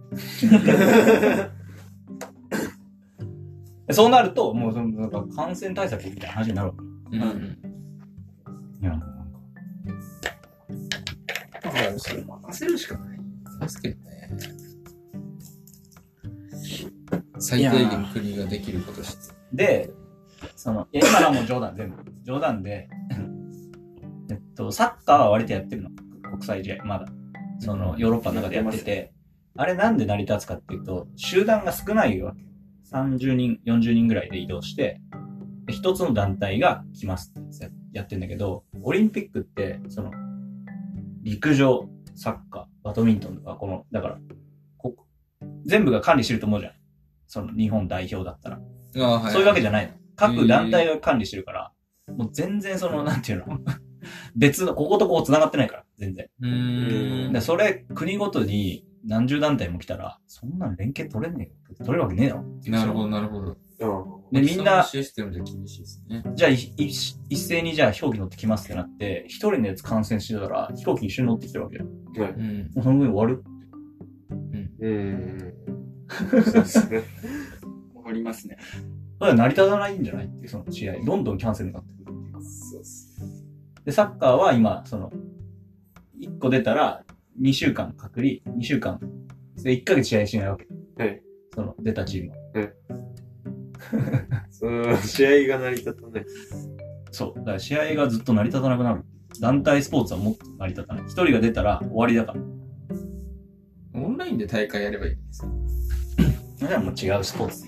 [3.92, 6.74] そうなると、もうその、なんか感染対策みたいな話になるわ
[7.10, 7.16] け。
[7.18, 7.22] うん。
[8.80, 9.06] いや、なんか。
[11.62, 13.14] だから、それ任せるしかない。
[13.60, 14.30] ですけどね。
[17.38, 19.34] 最低限国ができることして。
[19.54, 19.90] で、
[20.56, 21.96] その、いや今のはもう冗談、全部。
[22.22, 22.88] 冗談で、
[24.30, 25.90] えっと、サッカーは割とやってるの。
[26.30, 27.06] 国際試合、まだ。
[27.58, 29.12] その、ヨーロッパの中でやってて、
[29.56, 32.44] あれなんで成り立つかっていうと、集団が少ないわけ。
[32.90, 35.00] 30人、40人ぐらいで移動して、
[35.66, 40.10] で一つの団体が来ますってややってんだけど、オリンピックって、その、
[41.22, 44.18] 陸上、サッカー、バドミントンとか、この、だから、
[44.76, 44.94] こ
[45.64, 46.72] 全部が管理してると思うじゃん。
[47.26, 48.60] その日本代表だったら。
[49.00, 49.32] はい。
[49.32, 49.86] そういうわけじゃない。
[49.86, 49.92] の。
[50.16, 51.72] 各団体が管理してるから、
[52.16, 53.58] もう全然その、 なんていうの？
[54.36, 56.26] 別の、こことここ繋がってないから、全然。
[56.40, 57.32] うーん。
[57.32, 61.76] で、それ、国ごとに何十団体も来たら、そんなの連携取れねえよ。
[61.78, 62.44] 取れるわけねえだろ。
[62.66, 63.56] なるほど、なるほど。
[64.32, 64.42] うん。
[64.42, 66.22] で、みんな、システムじゃ厳しいですね。
[66.34, 71.86] じゃあ、いい一斉にじゃあ飛行機乗ってきますってなって、一人のやつ感染してたら、飛行機一緒に乗ってきてるわけよ。
[72.18, 72.32] はい。
[72.32, 72.70] うん。
[72.74, 73.44] もうその分終わる。
[74.80, 75.54] うん。
[76.44, 77.02] そうですね。
[78.06, 78.56] ありますね。
[79.18, 81.04] それは成り立たないんじゃないっていう、その試合。
[81.04, 82.40] どんどんキャンセルになってくるっていうか。
[82.40, 83.14] そうっす。
[83.84, 85.10] で、サッカーは今、その、
[86.20, 87.04] 1個出たら、
[87.40, 89.00] 2週間隔離、2週間。
[89.62, 90.66] で、1ヶ月試合しないわけ。
[91.02, 91.22] はい。
[91.54, 92.36] その、出たチームは。
[94.50, 96.24] その、試合が成り立たない。
[97.10, 97.38] そう。
[97.38, 99.04] だから試合がずっと成り立たなくなる。
[99.40, 101.04] 団体スポーツはもっと成り立たない。
[101.04, 102.40] 一人が出たら終わりだから。
[104.00, 105.48] オンラインで大会やればいいんですか？
[106.58, 107.64] それはもう違うスポーツ。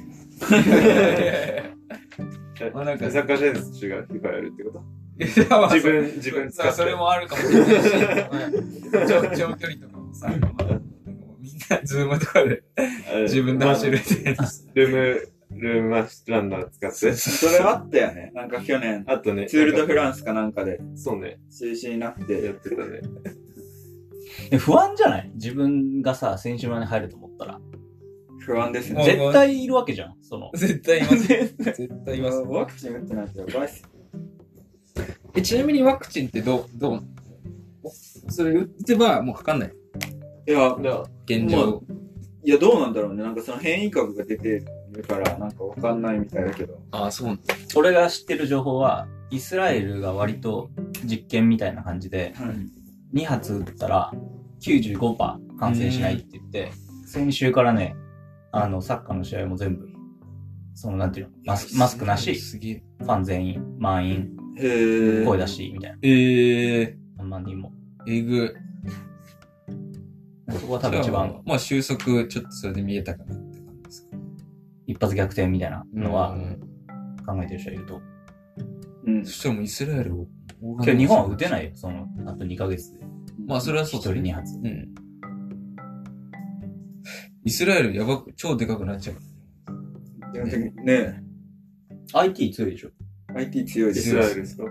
[2.72, 4.82] まあなんかサッカー選手が FIFA やるってこと？
[5.24, 6.68] 自自分、自分使って。
[6.68, 7.90] さあ、それもあるかもしれないし、
[9.08, 10.80] 長長距離とかもさ、まあ
[11.40, 12.62] みんなズームとかで
[13.22, 14.68] 自分で走るってやつ。
[14.74, 14.96] ルーム、
[15.58, 15.90] ルーム
[16.28, 17.12] ランナー使って。
[17.14, 18.30] それあったよね。
[18.34, 23.00] なんか去年、あとね、ツールドフランスかなんかでそうね、中止になっやて、ってたね。
[24.50, 25.30] え不安じゃない？
[25.34, 27.58] 自分がさ、選手村に入ると思ったら。
[28.46, 29.04] 不安ですね。
[29.04, 30.14] 絶対いるわけじゃん。
[30.22, 30.50] その。
[30.54, 31.26] 絶対います。
[31.58, 32.38] 絶対います。
[32.38, 33.82] ワクチン打ってないとやばいっす。
[35.34, 37.02] え、ちなみにワクチンってどう、どう
[38.30, 39.72] それ打ってばもうかかんない？
[40.48, 40.74] いや、
[41.26, 41.82] 現状。
[42.44, 43.22] いや、どうなんだろうね。
[43.24, 46.80] なんかその変異株が出てるから、なんかわかんないみたいだけど。
[46.92, 47.42] ああ、そうなんだ。
[47.74, 50.70] 俺が知ってる情報は、イスラエルが割と
[51.04, 52.32] 実験みたいな感じで、
[53.12, 54.12] 2発打ったら
[54.60, 56.70] 95%感染しないって言って、
[57.04, 57.96] 先週からね、
[58.62, 59.88] あの、サッカーの試合も全部、
[60.74, 62.34] その、なんていうの、マスマスクなし。
[62.34, 65.98] ファン全員、満員、へ声出し、みたいな。
[66.02, 67.72] ええ何万人も。
[68.06, 68.56] ー、えぐ。
[70.48, 74.16] そこは多分一番まあ収束、ちょっとそれで見えたかなって感じですか。
[74.86, 76.60] 一発逆転みたいなのはうん
[77.26, 78.00] 考えてる人いると。
[79.06, 79.32] うんそ。
[79.32, 80.26] したらもうイスラエルを。
[80.84, 83.00] けど日本は打てないよ、その、あと2ヶ月で。
[83.46, 84.58] まあそれはそうですね2発。
[84.58, 84.94] うん。
[87.46, 89.16] イスラエルやばく、超でかくなっちゃう。
[90.32, 91.22] 基本的にね
[92.12, 92.90] IT 強いでしょ
[93.34, 94.20] IT 強いイスですよ。
[94.20, 94.64] ラエルですか？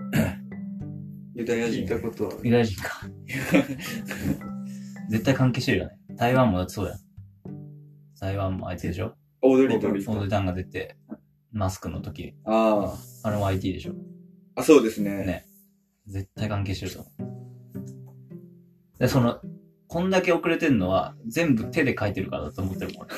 [1.34, 1.88] ユダヤ人聞い。
[1.88, 2.40] たことはある。
[2.44, 3.00] ユダヤ人か。
[5.10, 5.98] 絶対関係してるよね。
[6.16, 6.98] 台湾もだってそうだよ。
[8.20, 9.14] 台湾もあいつでしょ？
[9.42, 10.96] オードリーとオードリーオードリタンが出て、
[11.52, 13.92] マスクの時、ああれも IT でしょ
[14.54, 14.60] あ。
[14.60, 15.24] あ、そうですね。
[15.24, 15.46] ね
[16.06, 17.36] 絶対関係してると思う。
[18.98, 19.40] で、その、
[19.96, 23.06] こんだけ遅れてんのは、全部手で書いてるからだと思ってるもん。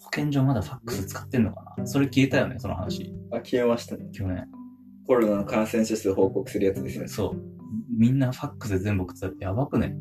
[0.00, 1.86] 保健所まだファックス使ってんのかな？
[1.86, 3.12] それ消えたよね、その話。
[3.32, 4.08] あ、消えましたね。
[4.12, 4.48] 去年。
[5.06, 7.06] コロナの感染者数報告するやつですね。
[7.06, 7.42] そう。
[7.94, 9.94] みんなファックスで全部送ってたってやばくね？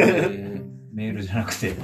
[0.00, 0.64] えー
[0.94, 1.74] メールじゃなくて。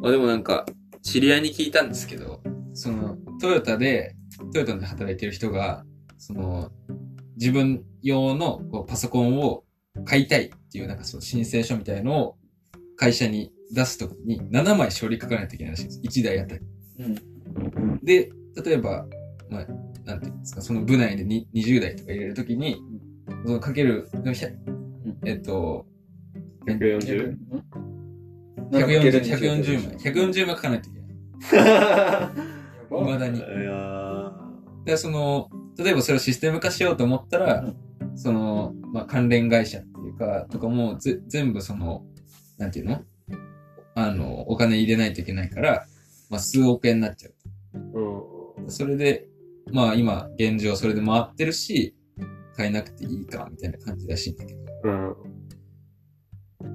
[0.00, 0.64] まあでもなんか、
[1.02, 4.16] 知り合いに聞いたんですけど、その、トヨタで、
[4.54, 5.84] トヨタで働いてる人が、
[6.16, 6.72] その、
[7.40, 9.64] 自分用のこうパソコンを
[10.04, 12.36] 買いたいっていうなんかその申請書みたいのを
[12.96, 16.20] 会社に出すときに7枚処理書かないといけないらしいんです。
[16.20, 16.60] 1台あたり。
[18.02, 18.30] で、
[18.62, 19.06] 例えば、
[19.48, 19.66] まあ、
[20.04, 22.76] なんていうんですか、その部内でに20台とか入れるときに、
[23.46, 24.08] そのかける、
[25.24, 25.86] えっと、
[26.66, 27.36] 140?
[28.70, 29.96] 140、140枚。
[29.96, 31.10] 140枚書かないといけない。
[33.00, 33.38] 未だに。
[33.38, 35.48] いやーで、その、
[35.82, 37.64] 例えばそれをシステム化しようと思ったら、
[38.14, 42.04] その、まあ、関連会社っていうか、とかもぜ全部その、
[42.58, 43.02] なんていうの？
[43.94, 45.86] あの、お金入れないといけないから、
[46.28, 47.34] まあ、数億円になっちゃう。
[48.58, 48.70] うん。
[48.70, 49.26] それで、
[49.72, 51.96] まあ今、現状それで回ってるし、
[52.56, 54.60] 変えなくていいか、みたいな感じらしいんだけど。
[54.84, 55.14] うん。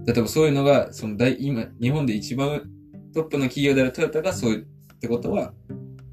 [0.05, 2.63] 例えばそういうのが、その大、今、日本で一番
[3.13, 5.53] トップの企業であるトヨタがそういうってことは、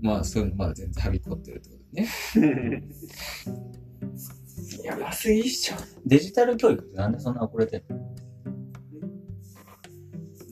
[0.00, 2.08] まあそういうのまだ全然はびこってるってことね。
[4.84, 5.76] やばすぎっしょ。
[6.06, 7.98] デジタル教育ってなんでそんな遅れてんの？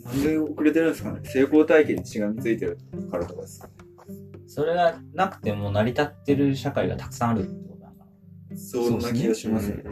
[0.05, 2.79] なんで遅れてるんですかね成功体験にしがみついてる
[3.11, 3.75] からとかですかね
[4.47, 8.05] それがなくても成り立ってる社会がたくさんあるってことなのか
[8.51, 9.85] なそんな気がしますね。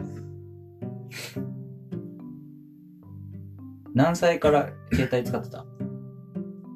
[3.93, 5.65] 何歳から携帯使ってた？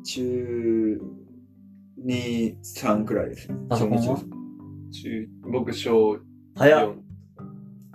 [0.04, 1.02] 中
[2.06, 3.56] 2、3くらいですね。
[3.70, 4.20] パソコンは
[4.94, 6.20] 中僕、小
[6.56, 6.96] 早っ。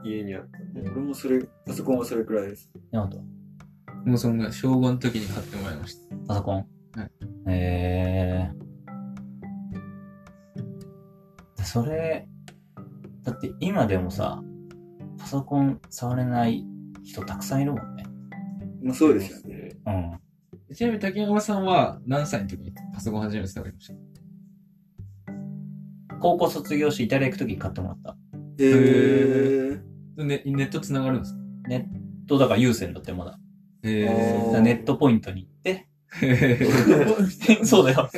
[0.04, 0.58] 4家にあった。
[0.80, 2.70] 俺もそれ、パソコンはそれくらいです。
[2.90, 3.18] ヤマト
[4.04, 6.16] もうそんな、小5の時に買ってもらいました。
[6.26, 6.66] パソコン？
[6.94, 7.10] はい。
[7.48, 11.62] えー。
[11.64, 12.28] それ、
[13.22, 14.42] だって今でもさ、
[15.18, 16.64] パソコン触れない
[17.02, 18.04] 人たくさんいるもんね。
[18.82, 19.76] もうそうですよね。
[19.86, 20.74] うん。
[20.74, 23.94] ちなみに竹山さんは何歳の時にパソコン始めてたかりました？
[26.18, 28.16] 高校卒業してイタリア行くとき買ってもらった。
[28.58, 29.80] へー。
[30.16, 31.38] ネネット繋がるんですか？
[31.68, 33.38] ネットだから有線だってまだ。
[33.82, 37.64] へだーからネットポイントに行って、ー。
[37.64, 38.10] そうだよ。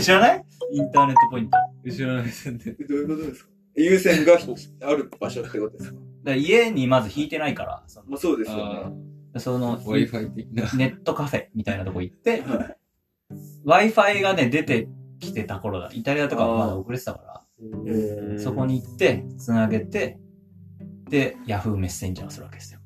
[0.00, 0.44] 知らない？
[0.72, 1.50] インターネットポイント。
[1.52, 2.58] だか知らないですね。
[2.58, 3.50] どういうことですか？
[3.76, 4.34] 優先が
[4.88, 5.98] ある場所ってことですか？
[6.24, 9.40] ら家にまず引いてないから、そまあそうですよあね。
[9.40, 10.72] その、ー Wi-Fi 的な。
[10.76, 12.76] ネットカフェみたいなとこ行って、は
[13.66, 14.88] Wi-Fi がね、出て
[15.20, 15.90] きてた頃だ。
[15.92, 17.43] イタリアとかはまだ遅れてたから、うん
[18.38, 20.18] そこに行って、繋げて、
[21.08, 22.80] で、Yahoo メッセンジャーするわけですよ。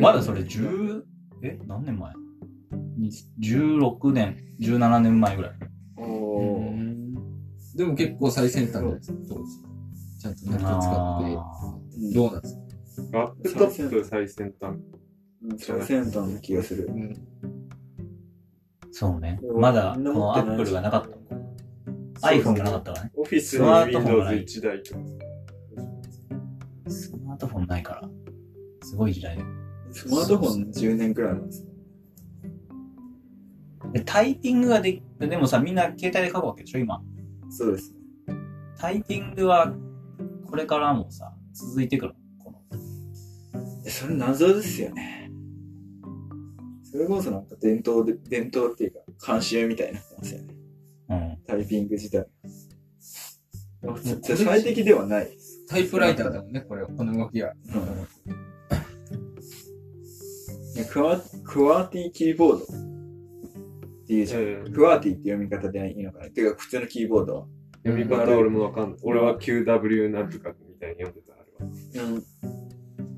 [0.00, 1.02] まだそれ10、
[1.42, 2.12] え何年前？
[2.98, 5.52] に ?16 年、17年前ぐらい。
[7.76, 9.42] でも結構最先端じゃないですか、当時。
[10.20, 12.56] ちゃんとネット使あって、どうなんです
[13.10, 13.18] か？
[13.18, 14.70] ラップトップ最先端。
[14.72, 16.86] うん最先端な気がする。
[16.86, 17.02] うん。
[17.02, 17.16] ー
[18.92, 21.16] そうねまだ、このってない Apple がなかった。
[22.22, 23.12] iPhone がなかったからね。
[23.16, 25.00] オフィスにスマートフォンがない Windows1 台とか。
[26.88, 28.08] スマートフォンないから。
[28.82, 29.48] すごい時代だよ。
[29.90, 31.66] スマートフォン10年くらいなんです。
[33.92, 37.02] で、タイピングができ、でもさ、みんな携帯で書くわけでしょ今。
[37.50, 37.94] そうです。
[38.78, 39.74] タイピングは、
[40.48, 42.14] これからもさ、続いてくる。
[42.38, 42.62] この
[43.84, 45.30] えそれ謎ですよね。
[46.84, 49.00] それこそなんか伝統で、伝統っていうか、
[49.34, 50.61] 慣習みたいになってますよね。
[51.12, 51.38] うん。
[51.46, 52.26] タイピング自体。
[54.22, 55.66] 最適ではないです。
[55.66, 57.52] タイプライターだもんね、これ、この動きは。
[60.74, 62.66] ねクワクワーティキーボードっ
[64.06, 64.42] ていうじゃん。
[64.42, 66.26] うんクワーティって読み方でいいのかな？
[66.28, 67.46] っていうか、普通のキーボードは。
[67.84, 68.98] 読み方俺もわかんない。
[69.02, 72.08] 俺は QW なんとかみたいに読んでた、あれは。
[72.08, 72.22] うん。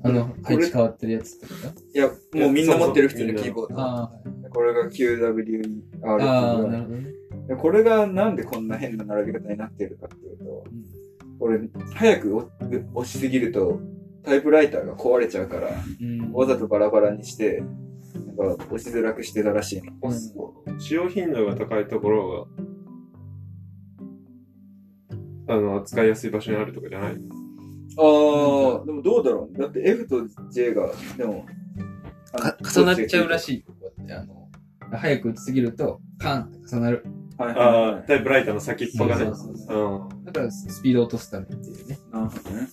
[0.03, 3.79] あの、配置変わってるやつってこといや、もうみんな持ってる普通のキーボード。
[3.79, 4.11] あ
[4.53, 5.37] これがあ、っていうなる
[6.57, 7.24] ほどね。
[7.47, 10.65] でこれがなんでこんな変な並び方になってるかっていうと、
[11.39, 11.59] これ、
[11.93, 12.49] 早く押
[12.93, 13.81] 押しすぎると、
[14.23, 15.69] タイプライターが壊れちゃうから、
[16.01, 16.31] うん。
[16.31, 17.61] わざとバラバラにして、
[18.37, 19.93] なんか押しづらくしてたらしいね。
[20.79, 22.47] 使用頻度が高いところ
[25.47, 27.11] が、あの、扱いやすい場所にあるとかじゃない？
[27.11, 27.17] ああ、
[28.85, 31.45] でもどうだろうだって F と J が、でも、
[32.75, 33.61] 重なっちゃうらしい。
[33.61, 34.49] こうやって、あの、
[34.91, 37.05] 早く打ちすぎると、カンって重なる。
[37.37, 39.25] はいはいあはいあ、タイプライターの先っぽがね。
[39.25, 40.25] そうそうそううん。
[40.25, 41.97] だから、スピードを落とすためっていうね。
[42.11, 42.67] なるほどね。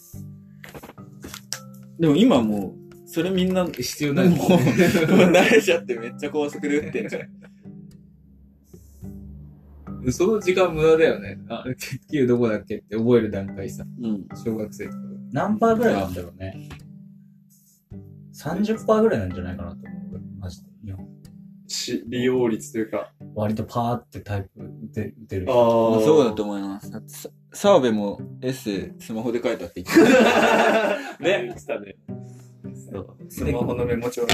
[1.99, 4.47] でも今もう、それみんな、もう、必要ないもんね。
[4.47, 7.23] 慣れちゃってめっちゃ高速で打ってんじゃん。
[10.13, 11.39] その時間無駄だよね。
[11.49, 11.65] あ、
[12.11, 13.85] 9どこだっけって覚える段階さ。
[14.03, 14.27] うん。
[14.45, 14.99] 小学生とか。
[15.33, 16.69] 何パーぐらいなんだろうね。
[18.35, 20.21] 30%ぐらいなんじゃないかなと思う。
[20.41, 20.71] マジで。
[20.85, 21.07] 日本
[21.69, 23.12] し利用率というか。
[23.35, 25.97] 割とパーってタイプ打て打てるあ人。
[26.01, 26.03] あ。
[26.05, 26.91] そうだと思います。
[26.91, 30.99] だってさ澤部もエッセイスマホで書いたって言ってた。
[31.23, 31.45] ね。
[31.47, 31.97] 言ってたね。
[32.93, 34.23] そうスマホのメモ帳。
[34.23, 34.29] も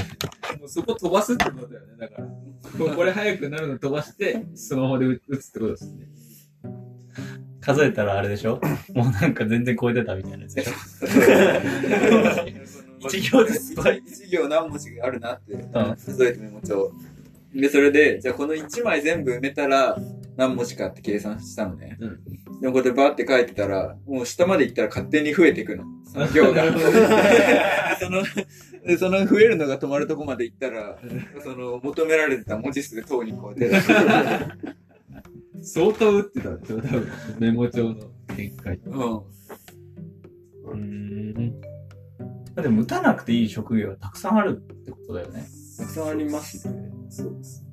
[0.65, 1.87] うそこ飛ばすってことだよね。
[1.99, 2.95] だから。
[2.97, 6.07] これ早くなるの飛ばして、スマホで打つってことですね。
[7.61, 8.61] 数えたらあれでしょ？
[8.95, 10.73] もうなんか全然超えてたみたいなやつでしょ？
[13.09, 14.03] 一行ですごい。
[14.07, 15.57] 一行何文字があるなって、
[15.97, 16.91] 数えてメモ帳。
[17.61, 19.99] で、それで、じゃあこの1枚全部埋めたら
[20.37, 21.97] 何文字かって計算したのね。
[22.01, 22.21] うん
[22.61, 25.85] でもこれバーって書いてたら、もう下まで行ったら勝手に増えていくの。
[26.05, 26.65] その行が。
[26.65, 26.73] で
[28.01, 28.23] その、
[28.85, 30.99] でその増えるのが止まるとこまで行ったら、
[31.45, 33.71] その求められてた文字数等に超えて、
[35.63, 37.09] 相当打ってたんでしょ多分。
[37.39, 37.95] メモ帳の
[38.35, 38.81] 展開。
[38.87, 39.21] うん。
[40.73, 41.61] うん。
[42.57, 45.47] でも打たなくていい職業はたくさんあるってことだよね。
[45.79, 46.98] たくさんありますね。
[47.09, 47.67] そうです。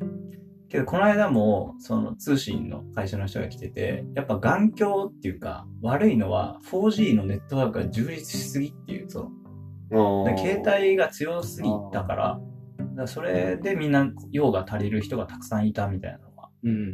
[0.70, 9.30] けど、この間も、その通信の会社の人が来てて、やっぱ眼鏡っていうか、悪いのは 4G のネットワークが充実しすぎっていう、そ
[9.92, 10.38] の。
[10.38, 12.40] 携帯が強すぎたから、
[12.78, 16.50] だからそれでみんな用が足りる人がたくさんいたみたいなのは。
[16.64, 16.94] うん。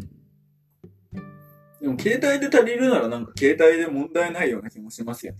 [1.81, 5.39] でも携帯で足りるならなんか携帯で問題ないような気もしますよね。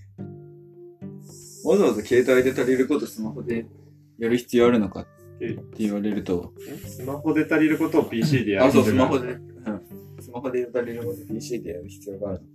[1.65, 3.67] わざわざ携帯で足りることスマホで
[4.17, 5.07] やる必要あるのかっ
[5.49, 6.53] て言われると。
[6.87, 8.65] スマホで足りることを PC でやる。
[8.67, 9.27] あ、そう、スマホで。
[9.31, 9.41] うん。
[10.19, 12.37] スマホで足りること PC でやる必要がある。
[12.37, 12.47] って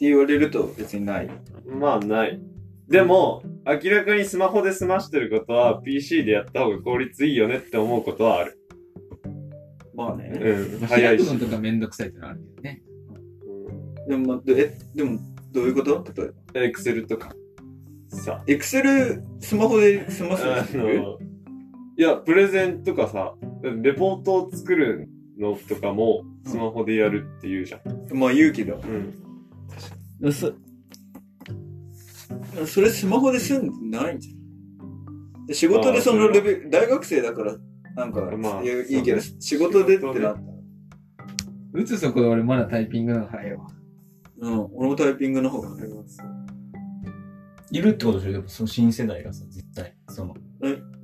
[0.00, 1.30] 言われると別にない。
[1.66, 2.40] まあ、ない。
[2.88, 8.58] でも、明らかにスマホで済ましてることは PC でやった方が効率いいよねって思うことはある。
[9.94, 10.30] まあね。
[10.34, 10.80] うん。
[10.80, 11.38] 早早いし。
[11.38, 12.82] とかめんどくさいってのあるけどね。
[12.84, 12.96] うん
[14.08, 15.18] でも、まえ、でも、
[15.50, 16.04] どういうこと？
[16.14, 16.62] 例えば。
[16.62, 17.34] エクセルとか。
[18.08, 18.44] さ。
[18.46, 21.00] エクセル、スマホで済ませある？
[21.02, 21.18] の、
[21.98, 23.34] いや、プレゼンとかさ、
[23.82, 27.82] レポートを作るのとかも、スマホでやるって言うじゃん。
[28.12, 28.74] まあ勇気だ。
[28.74, 30.32] うん。
[30.32, 30.52] そ、
[32.66, 35.46] それスマホで済んでないんじゃん。
[35.46, 37.56] で仕事でそのレベル、大学生だから、
[37.94, 40.36] なんか、まあいやいいけど、仕事でってなったら。
[41.72, 43.66] 打つそこで俺まだタイピングの方が早いわ。
[44.38, 45.90] うん、俺もタイピングの方が早い。
[47.72, 48.32] いるってことでしょ？
[48.32, 49.94] でもその新世代がさ、絶対。
[50.08, 50.34] その。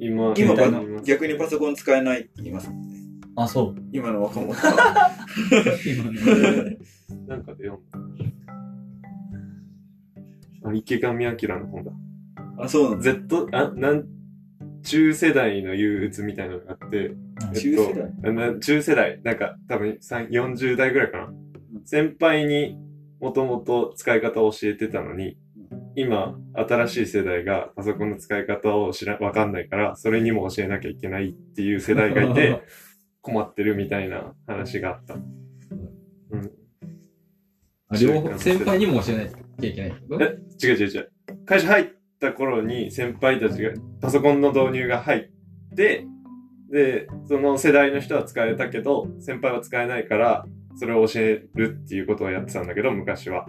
[0.02, 2.98] 今、今携逆にパソコン使えないって言いますもんね。
[3.36, 3.82] あ、そう。
[3.92, 5.12] 今の若者 は。
[7.28, 7.98] なんかで読んだ。
[10.68, 11.92] あ、池上彰の本だ。
[12.58, 13.04] あ、そうなんだ。
[13.04, 14.04] Z、あ、なん、
[14.82, 18.12] 中世代の憂鬱みたいなのがあって、えっと中世代？
[18.24, 21.32] あな中世代、なんか多分3 40代ぐらいかな。
[21.84, 22.76] 先輩に
[23.20, 25.36] もともと使い方を教えてたのに、
[25.94, 32.62] 今、新しい世代がパソコンの使い方を知ら、わかんないから、それにも教えなきゃいけないっていう世代がいて、
[33.20, 35.14] 困ってるみたいな話があった。
[35.14, 36.50] うん。
[37.88, 41.12] あ両方、先輩にも教えないといけないえ、違う違う違う。
[41.44, 41.86] 会社入っ
[42.18, 43.70] た頃に先輩たちが、
[44.00, 46.06] パソコンの導入が入って、
[46.70, 53.46] で、その世代の人は使えたけど、先輩は使えないから、それを教えるっていうことをやってたんだけど、昔は。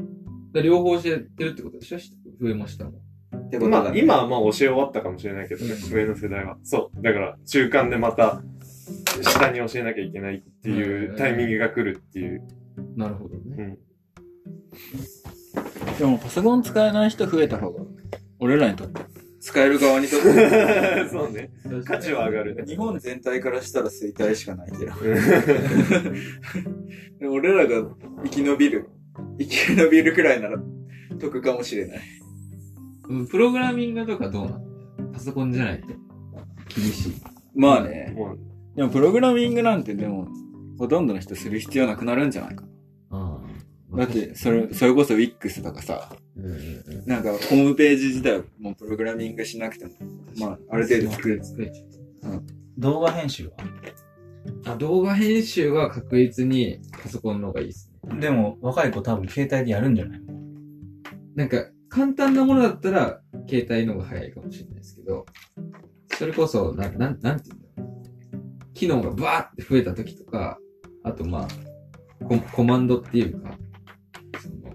[0.51, 1.97] で両方教えてるってことでしょ？
[2.43, 2.91] 上も下も。
[3.35, 6.57] ってことだ、まあ、今はまあ教え終わったかもしれないけどね、うん上の世代は。
[6.63, 7.01] そう。
[7.01, 8.43] だから、中間でまた、
[9.21, 12.43] 下に教えなきゃいけないっていうタイミングが来るっていう。
[12.95, 13.41] なるほどね。
[13.57, 13.77] うん。
[15.97, 17.85] でもパソコン使えない人増えた方が、
[18.39, 19.01] 俺らにとって。
[19.39, 20.27] 使える側にとって。
[21.11, 21.49] そうね。
[21.85, 22.63] 価値は上がるね。
[22.65, 24.93] 日本全体からしたら衰退しかないけど。
[27.29, 27.89] 俺らが
[28.23, 28.89] 生き延びる。
[29.39, 30.57] 生き延びるくらいなら
[31.19, 31.99] 得かもしれない。
[33.09, 34.59] うんプログラミングとかどうなの
[35.13, 35.87] パソコンじゃないと。
[36.75, 37.13] 厳しい。
[37.55, 38.15] まあね。
[38.75, 40.27] でもプログラミングなんてでも、
[40.79, 42.65] ほとんどの人する必要なくなるんじゃないか
[43.11, 43.39] あ
[43.91, 44.05] な。
[44.05, 46.57] だって、それ、それこそ Wix とかさ、うんうんう
[47.03, 47.05] ん。
[47.05, 49.91] なんかホームページ自体はもうプログラミングしなくても、
[50.39, 51.43] まあ、ある程度作れる。
[51.45, 52.43] 作れちゃう。
[52.79, 53.51] 動画編集は？
[54.65, 58.19] あ、動画編集は確実にパソコンの方がいいですね。
[58.19, 60.21] でも、若い子多分携帯でやるんじゃない？
[61.35, 65.27] なんか、簡単なものだったら、携帯の方が早いかもしれないですけど、
[66.17, 68.73] それこそ、な、なん、なんていうんだろう。
[68.73, 70.57] 機能がバーって増えた時とか、
[71.03, 71.47] あとまあ、
[72.25, 73.57] ココマンドっていうか、
[74.41, 74.73] その、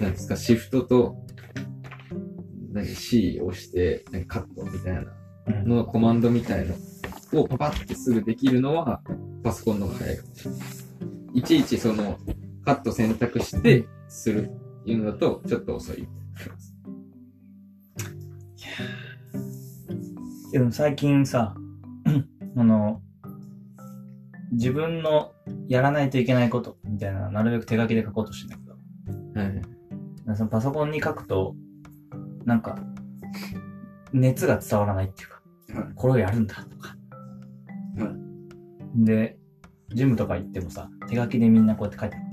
[0.00, 1.16] なんですか、シフトと、
[2.72, 5.04] 何、C を押して、なんかカットみたいな
[5.46, 5.66] うん。
[5.66, 6.74] のコマンドみたいの
[7.40, 9.00] をパパってすぐできるのは、
[9.42, 10.60] パソコンの方が早いかもしれない。
[11.36, 12.18] いちいちその、
[12.66, 16.06] カット選択して、するっていうのだと、ちょっと遅い。
[20.52, 21.54] でも最近さ、
[22.56, 23.02] あの、
[24.52, 25.32] 自分の
[25.68, 30.36] やらないといけないことみたいななるべく手書きで書こうとしてんだけど、はい。
[30.36, 31.54] そのパソコンに書くと、
[32.44, 32.78] なんか、
[34.12, 36.96] 熱が伝わらないっていうか、はいこれをやるんだとか。
[37.98, 38.14] は
[38.96, 39.36] で、
[39.94, 42.27] ジムとか行ってもさ、手書きでみんなこうやって書いてある。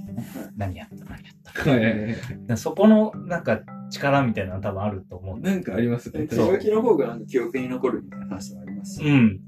[0.55, 1.63] 何やった、何やった。
[1.70, 2.16] はいはいはい。
[2.47, 6.28] でそこの、なんか、力みたいなの多分あると思うなんかありますね。
[6.28, 9.05] 手書きの方がなんか記憶に残るみたいな話もありますし。
[9.05, 9.41] うん。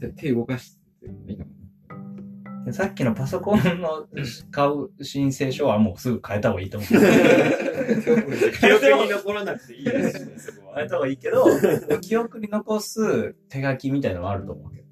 [0.00, 1.50] 手手動かしてもいいかも
[2.64, 4.06] でさっきのパソコンの
[4.50, 6.88] 買う申請書はもうすぐ変えた方がいいと思う。
[6.88, 11.44] 記憶に残らなくていいですしね、そこは変えた方がいいけど、
[12.00, 14.82] 記憶に残す手書きみたいなのはあると思うけ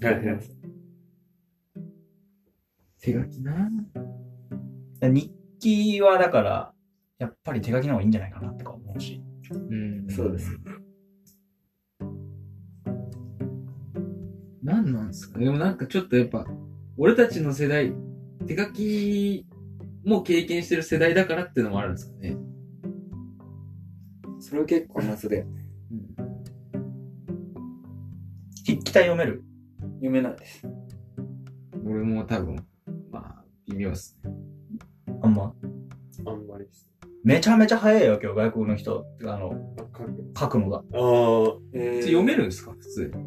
[0.00, 0.08] ど。
[0.08, 0.38] はいはい。
[3.00, 4.21] 手書きなで
[5.08, 6.72] 日記はだから、
[7.18, 9.22] やっぱり手書きの方がいいんじゃないかなとか思うし。
[9.50, 10.58] うんそうです。
[14.62, 15.38] 何なんですか？
[15.38, 16.46] ねでもなんかちょっとやっぱ、
[16.96, 17.92] 俺たちの世代、
[18.46, 19.46] 手書き
[20.04, 22.36] も経験してる世代だからっていうのもあるんですかね？
[24.40, 25.62] それは結構謎だよね。
[28.64, 29.44] 筆記体読める？
[29.96, 30.66] 読めないです。
[31.84, 32.64] 俺も多分、
[33.10, 34.21] まあ、微妙っすね。
[35.22, 35.54] あんま。
[36.26, 36.88] あんまりです。
[37.24, 39.06] めちゃめちゃ早いよ、今日外国の人。
[39.22, 39.74] あの、
[40.34, 40.78] あ書くのが。
[40.78, 40.82] あ
[41.72, 42.72] えー読めるんですか？
[42.72, 43.22] 普通に。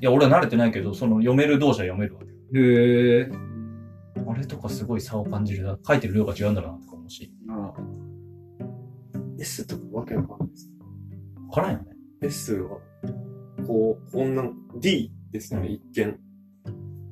[0.00, 2.64] いや、俺は慣れてないけど、その読める同士は読めるわけよ。
[2.64, 3.30] へえ。
[4.26, 5.78] あれとかすごい差を感じるな。
[5.86, 7.32] 書いてる量が違うんだろうなとか思うし。
[7.50, 7.72] あ
[9.38, 10.70] S とかわけわかんないです。
[11.48, 11.84] わからんよね。
[12.22, 12.78] S は、
[13.66, 16.18] こう、こんな、D ですね、一見。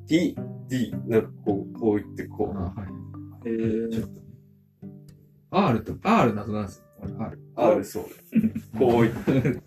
[0.07, 0.35] D。
[0.67, 2.57] D、なんかこう、こう言ってこう。
[2.57, 2.73] あはい。
[3.45, 4.25] えーちょっとね。
[5.51, 6.83] R と、R 謎なんです
[7.19, 7.39] R。
[7.55, 8.05] R そう。
[8.77, 9.11] こうい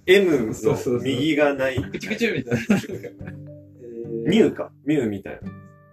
[0.06, 1.82] M のそうそうそう右がない。
[1.82, 3.32] くちくちみたいな。
[4.26, 4.72] ミュウか。
[4.84, 5.50] ミュウみたいな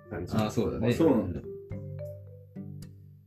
[0.09, 0.35] 感じ。
[0.35, 0.89] ああ、そうだね。
[0.89, 1.39] あそうなんだ。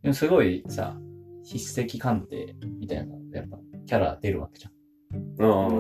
[0.03, 0.97] でもすごいさ、
[1.45, 4.73] 筆跡鑑定みたいな、やっぱ、キャラ出るわけじゃん。
[5.43, 5.73] ああ。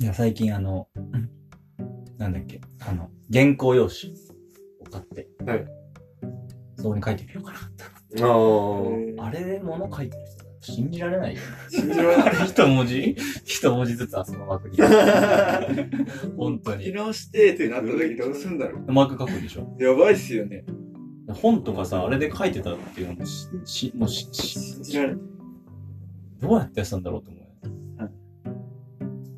[0.00, 0.88] いや、最近あの、
[2.16, 4.14] なんだっけ、あの、原稿用紙
[4.80, 5.77] を買って、はい。
[6.78, 7.58] そこに書いてみようかな。
[9.18, 9.26] ああ。
[9.26, 11.40] あれで物書いてる人だ信じられないよ。
[11.70, 12.28] 信じられない。
[12.28, 13.16] あれ一文字？
[13.44, 14.76] 一文字ずつあそこの枠に。
[16.38, 16.92] 本当書きに。
[16.92, 19.74] 直してってなった時どうすんだろマーク書くでしょ？
[19.78, 19.82] う。
[19.82, 20.64] やばいっすよね。
[21.28, 25.20] 本とかさ、あれで書いてたっていうのもし、し、もうし、し信じられない。
[26.40, 27.48] どうやってやってたんだろうと思うよ。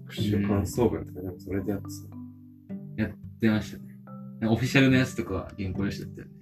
[0.04, 1.84] 復習感想文とかでもそれでやって
[3.40, 3.84] 出ましたね。
[4.48, 6.32] オフィシャルのやつとかは原稿用紙だったよね。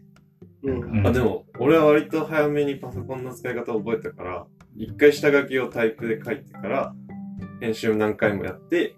[0.63, 1.03] うん。
[1.03, 1.09] た。
[1.11, 4.47] あ、でも、俺は割と早めにパソコンの使い方を覚えたから、
[4.77, 6.95] 一回下書きをタイプで書いてから、
[7.61, 8.97] 編集何回もやって、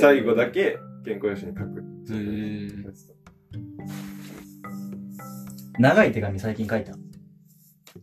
[0.00, 3.14] 最後だけ原稿用紙に書くっていうやつだ
[5.78, 6.92] 長い手紙最近書いた。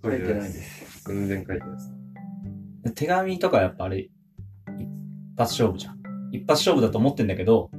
[0.04, 1.04] 書いてないです。
[1.08, 2.96] 全然書いてないです。
[2.96, 4.10] 手紙とかやっぱあれ、一
[5.38, 6.00] 発勝負じゃん。
[6.32, 7.72] 一発勝負だと思ってんだけど、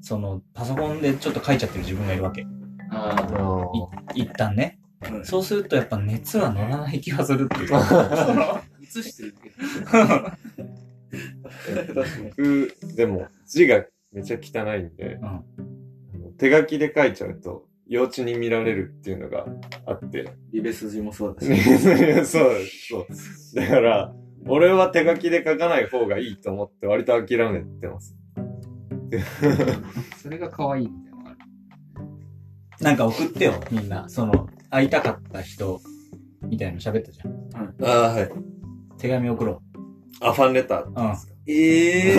[0.00, 2.46] その、パソコンでちょっと書いちゃってる自分がいるわけ。
[2.96, 4.12] ああ。
[4.14, 4.62] 一旦ね。
[4.62, 4.86] はい
[5.24, 8.62] そうするとやっぱ熱は乗らない気がするっていうか。
[8.82, 9.50] 映してるだけ
[11.94, 12.30] 確かに。
[12.30, 15.44] 僕、でも、字がめちゃ汚いんで、うん
[16.38, 19.46] 手書きで書いちゃうと、幼稚に見られるっていうのが
[19.86, 20.30] あって。
[20.52, 21.56] リベ筋もそうだし。
[22.26, 23.06] そうです、そう。
[23.54, 24.14] だから、
[24.46, 28.16] 俺は手書きで書かない方がいいと思って割と諦めてます。
[30.20, 30.90] それが可愛い
[32.80, 34.08] なんか送ってよ、みんな。
[34.08, 35.80] その、会いたかった人、
[36.42, 37.84] みたいなの喋ったじゃん。
[37.84, 38.30] ああ、はい。
[38.98, 39.62] 手紙送ろ
[40.20, 40.84] あ、ファンレター。
[40.86, 40.92] う。
[40.94, 41.14] うん。
[41.48, 42.16] ええ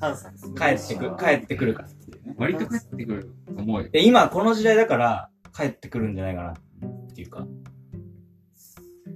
[0.00, 0.38] 3 歳で
[0.78, 2.34] す帰ってく、帰ってくるからっていうね。
[2.36, 3.88] 割と帰ってくると思うよ。
[3.90, 6.56] で、今この時代だから、帰ってくるんじゃないかな、っ
[7.14, 7.46] ていうか。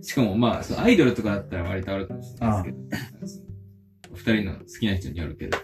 [0.02, 3.46] しかもまあ、そのアイドルとかだったら割とあるかもしれないですけ
[4.06, 5.58] ど、お二人の好きな人によるけど、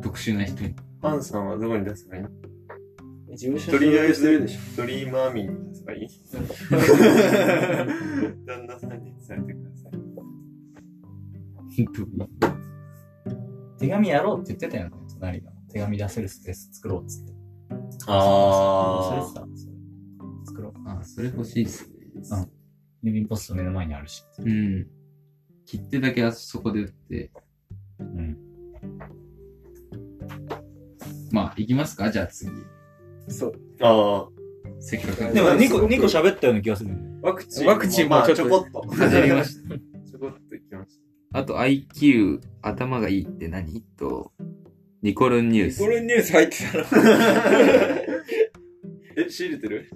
[0.00, 0.68] 特殊な人に。
[0.70, 2.28] ファンさんはどこに出せばいいの？
[3.34, 4.58] 事務所とりあえずるでしょ。
[4.76, 6.08] ドリーマーミーに出せばいい？
[8.46, 9.92] 旦那さんに伝えてください。
[13.78, 15.50] 手紙やろうって言ってたよね、隣が。
[15.70, 17.32] 手紙出せるスペース作ろうっつって。
[18.06, 19.48] あそれさ、
[20.46, 20.72] 作ろう。
[20.88, 21.94] ああ、それ欲しいっすね。
[23.02, 24.22] 郵便ポスト目の前にあるし。
[24.38, 24.86] うん。
[25.64, 27.30] 切手だけあそこで売って、
[27.98, 28.36] うん。
[31.32, 32.10] まあ、行きますか？
[32.12, 32.50] じゃあ次。
[33.28, 33.54] そう。
[33.80, 34.28] あ
[34.80, 35.32] せっかく。
[35.32, 36.90] でも2個、すごく2個喋ったような気がする。
[37.22, 37.66] ワクチン。
[37.66, 38.80] ワクチンもまあちょこっと。
[38.88, 39.68] かじりました。
[40.10, 41.00] ちょこっといきまし
[41.32, 43.80] あと IQ、頭がいいって何？
[43.96, 44.32] と、
[45.02, 45.80] ニコルンニュース。
[45.80, 46.84] ニコルンニュース入ってたの。
[46.84, 46.96] た。
[49.22, 49.88] え、仕入れてる？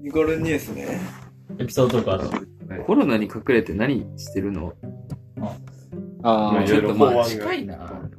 [0.00, 0.86] ニコルンニュースね。
[1.58, 2.84] エピソードトークあと。
[2.84, 4.72] コロナに隠れて何してるの？
[6.22, 8.10] ああちょっとまあ近いな。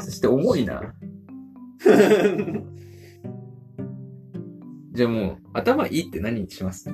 [0.00, 0.94] そして重いな。
[4.92, 6.90] じゃあもう、頭いいって何にします？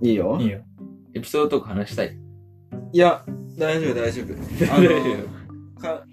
[0.00, 0.60] いいよいいよ。
[1.14, 2.16] エピソードとか話したい？
[2.92, 3.24] いや、
[3.58, 4.34] 大丈夫、大丈夫。
[4.74, 4.88] あの、
[5.80, 6.04] か、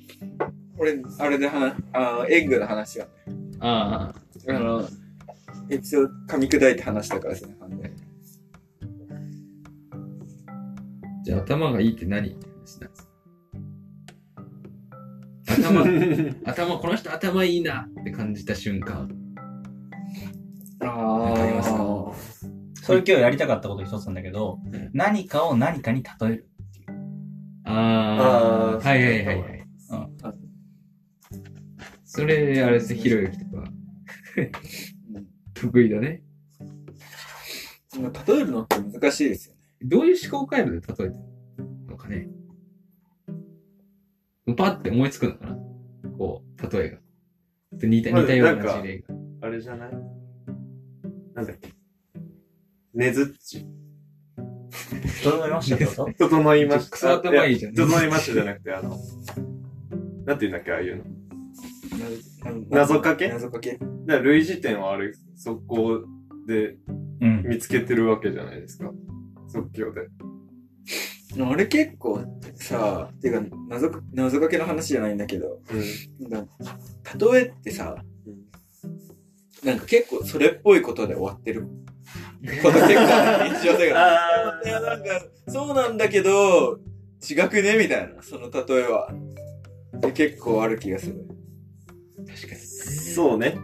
[0.77, 3.07] 俺、あれで話、あエッグの話が、
[3.59, 4.13] あ
[4.47, 4.87] あ、あの、
[5.69, 7.55] エピソード噛み砕いて話したからですね、
[11.23, 13.04] じゃあ頭がいいって何って話なんです？
[15.55, 15.85] 頭、
[16.45, 19.09] 頭、この人頭いいなって感じた瞬間。
[20.81, 22.55] あわかりますか？
[22.85, 26.49] それ今日やりたかったこと一つなんだけど、うん何かを何かに例える。
[27.63, 29.65] ああ、あーはいはいはいはい。
[32.03, 33.63] それ、あれですね、ひろゆきとか、
[35.53, 36.21] 得意だね。
[37.97, 39.61] うん例えるのって難しいですよね。
[39.83, 41.13] どういう思考回路で例えてる
[41.87, 42.27] のかね。
[44.53, 45.57] パッて思いつくのかな
[46.17, 46.97] こう、例えが。
[47.73, 49.15] で似たまあ似たようなんかな事例が。
[49.41, 49.91] あれじゃない？
[51.33, 51.73] なんだっけ？
[52.93, 53.65] ねずっち。
[55.23, 55.75] 整いました？
[55.75, 56.13] ってこと？
[56.29, 56.91] 整いました。
[56.91, 58.97] クソ頭いいじゃんや整いましたじゃなくて、あの、
[60.25, 61.03] なんて言うんだっけ、ああいうの？
[62.69, 63.29] な謎かけ？
[63.29, 66.01] 謎かけだから類似点をあれ、そこ
[66.47, 66.77] で
[67.21, 67.43] うん。
[67.47, 68.91] 見つけてるわけじゃないですか。
[69.47, 70.07] 即興で。
[71.37, 72.23] あれ結構
[72.55, 75.59] さ、ていうか謎か、謎かけの話じゃないんだけど、
[76.19, 76.29] うん。
[76.29, 76.53] なんか、
[77.31, 77.95] 例えってさ、
[79.63, 81.67] なんか結構それっぽいことで終わってる
[82.61, 83.97] こと結構日常生活。
[83.97, 85.07] あいや、なんか、
[85.47, 86.79] そうなんだけど、
[87.27, 89.11] 違くねみたいな、その例えは。
[89.93, 91.25] で結構ある気がする。
[92.27, 92.61] 確かに。
[92.61, 93.57] そうね。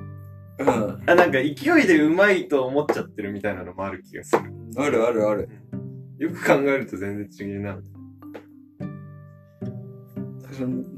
[0.60, 1.04] うん。
[1.06, 1.54] あ、なんか勢い
[1.88, 4.42] でうまいと思っちゃってるみたいなのもある気がする。
[4.78, 5.50] あるあるある。
[6.22, 7.74] よく考えると全然違うな。
[7.74, 7.82] だろ
[10.58, 10.94] うなん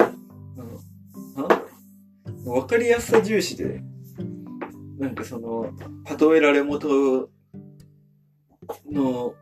[0.57, 1.63] だろ
[2.45, 3.81] うわかりやすさ重視で、
[4.99, 5.71] なんかその、
[6.19, 7.29] 例えられ元
[8.91, 9.33] の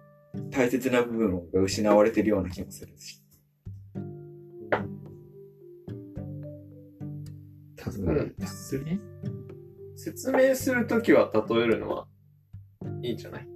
[0.51, 3.19] 大切な部分が失われてるような気もするし。
[7.75, 8.99] 多分、するね。
[9.95, 12.05] 説明するときは例えるのは
[13.01, 13.50] いいんじゃない？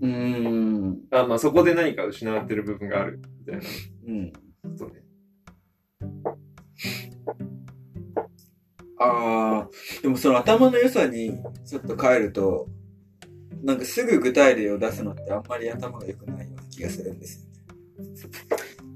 [0.00, 0.98] うーん。
[1.10, 3.62] あ、まあそこで何か失われてる部分があるみたいな
[4.06, 4.32] うん。
[4.32, 4.38] こ
[4.78, 5.02] とね。
[8.98, 9.68] ああ、
[10.02, 11.32] でもその頭の良さに
[11.66, 12.68] ちょっと変えると、
[13.62, 17.46] なんかすぐ具体例を出すのってあんまり頭が良くないような気がするんです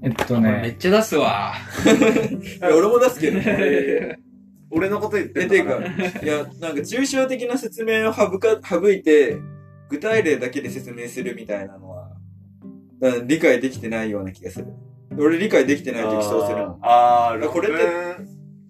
[0.03, 1.53] えっとね、めっちゃ出すわ。
[1.85, 2.37] よ。
[2.37, 4.17] いや俺も出すけどね。
[4.71, 9.37] 俺のこと言ってえ、んてのかないうか、いや、なんか抽象的な説明を省か、省いて、
[9.89, 12.11] 具体例だけで説明するみたいなのは、
[13.01, 14.67] うん理解できてないような気がする。
[15.17, 16.79] 俺理解できてないときそうするもん。
[16.81, 17.77] あーあー、これって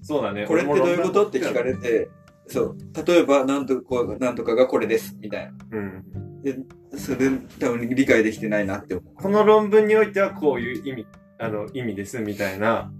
[0.02, 0.46] そうだね。
[0.46, 2.10] これってどういうことって聞かれれて、
[2.48, 2.78] そう。
[3.06, 5.52] 例えば、なんとか、なんとかがこれです、みたいな。
[5.72, 6.42] うん。
[6.44, 6.58] で、
[6.98, 9.14] それ多分理解できてないなって思う。
[9.16, 11.08] この論文においてはこういう意味、
[11.40, 12.92] あの、意味ですみたいな、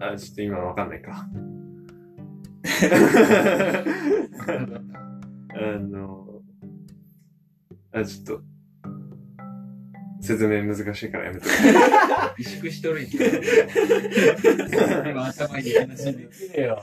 [0.00, 1.26] あ、ちょっと今わかんないか。
[5.54, 6.35] あの、
[8.00, 8.42] あ、ちょっと、
[10.20, 11.50] 説明難しいからやめとく。
[12.38, 13.10] 萎縮しとるんや。
[15.10, 16.60] 今頭に話で。
[16.60, 16.82] いよ。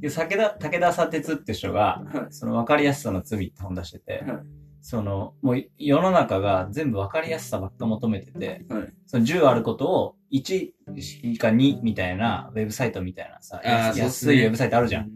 [0.00, 4.38] で武田、武田砂鉄って人が、はいその分かりやすさの罪って本出してて、はい
[4.82, 10.72] その、もう世の中が全部分かりやすさばっか求めてて、はいその10あることを1
[11.38, 15.10] か2みたいなウェブサイトみたいなさ、安いウェブサイトあるじゃん。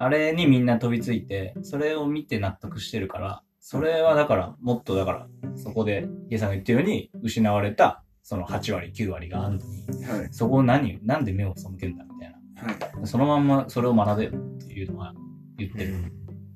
[0.00, 0.02] ん。
[0.02, 10.28] あれにみんな飛びついて、それを見て納得してるから、それはだから、もっとだから、そこで、ヒゲさんが言ってるように、失われた、その8割、9割があるのに、はい。
[10.32, 12.34] そこを何、なんで目を背けるんだみたい
[12.66, 13.00] はい。
[13.00, 13.06] な。
[13.06, 15.14] そのまんまそれを学べよっていうのは
[15.56, 15.94] 言ってる。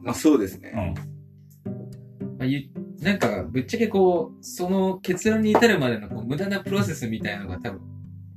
[0.02, 0.72] まあそうですね。
[0.74, 2.38] うん。
[2.38, 2.62] まあ、ゆ
[3.00, 7.80] なんか、ぶっちゃけこう、その結論に至るまでのこう無駄なプロセスみたいなのが多分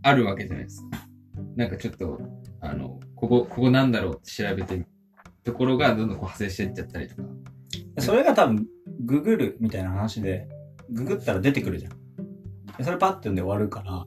[0.01, 1.07] あるわけじゃないですか。
[1.55, 2.19] なんかちょっと、
[2.59, 4.87] あの、ここ、ここなんだろうって調べてる
[5.47, 7.23] ところがどんどんこう派生していっちゃったりとか。
[7.99, 8.67] それが多分、
[9.05, 10.47] ググるみたいな話で、
[10.89, 11.93] ググったら出てくるじゃん。
[12.77, 14.05] でそれパッて読んで終わるから、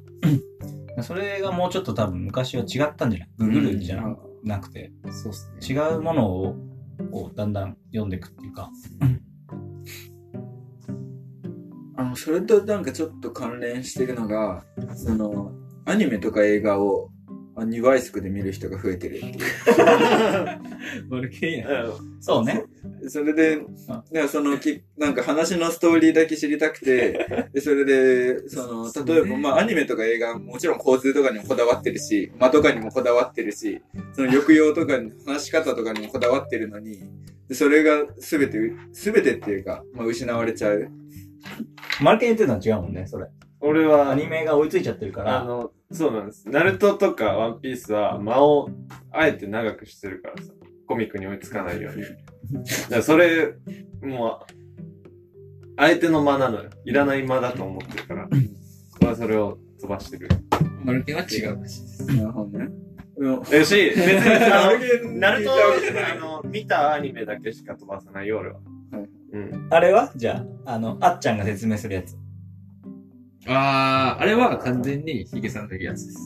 [1.02, 3.28] それがもうちょっと多分昔は違ったんじゃない？
[3.38, 4.02] ググるじゃ
[4.44, 5.74] なくて、そうっすね。
[5.74, 6.56] 違うものを、
[7.10, 8.70] こう、だんだん読んでいくっていうか、
[11.96, 14.64] あの、それとなんかちょっと関連してるのが、
[14.94, 15.52] その、
[15.86, 17.10] アニメとか映画を、
[17.62, 19.38] あ2倍速で見る人が増えてるっていう。
[21.10, 21.86] 悪けや。
[22.20, 22.64] そうね。
[23.08, 33.80] それで、だからそのき、なんか話のストーリーだけ知りたくて、 で、それで、その、例えば、まあ、アニメとか映画、もちろん構図とかにもこだわってるし、間とかにもこだわってるし、
[34.12, 37.02] その抑揚とかに、話し方とかにもこだわってるのに、
[37.48, 38.58] でそれが全て、
[38.92, 40.88] 全てっていうか、まあ、失われちゃう。
[42.00, 43.26] マルケン言ってるのは違うもんね、それ。
[43.60, 46.48] 俺は、アニメが追いついちゃってるから、あの、そうなんです。
[46.48, 48.70] ナルトとかワンピースは間を
[49.10, 50.52] あえて長くしてるからさ、
[50.86, 52.02] コミックに追いつかないように。
[52.04, 52.08] だ
[52.88, 53.54] からそれ、
[54.02, 54.52] もう、
[55.76, 56.70] 相手の間なのよ。
[56.84, 58.28] いらない間だと思ってるから、
[59.00, 60.28] 俺はそれを飛ばしてる。
[60.84, 62.06] マルケンは違うらしいです。
[62.16, 62.68] なるほどね。
[63.16, 64.70] うんえし、別にあ
[65.04, 68.54] の、ナルトあの、見たアニメだけしか飛ばさないよ、俺は。
[68.92, 69.66] はいうん。
[69.70, 70.10] あれは？
[70.16, 72.16] じゃあ、あの、あっちゃんが説明するやつ。
[73.46, 76.18] あー、あれは完全にヒゲさんのやつです。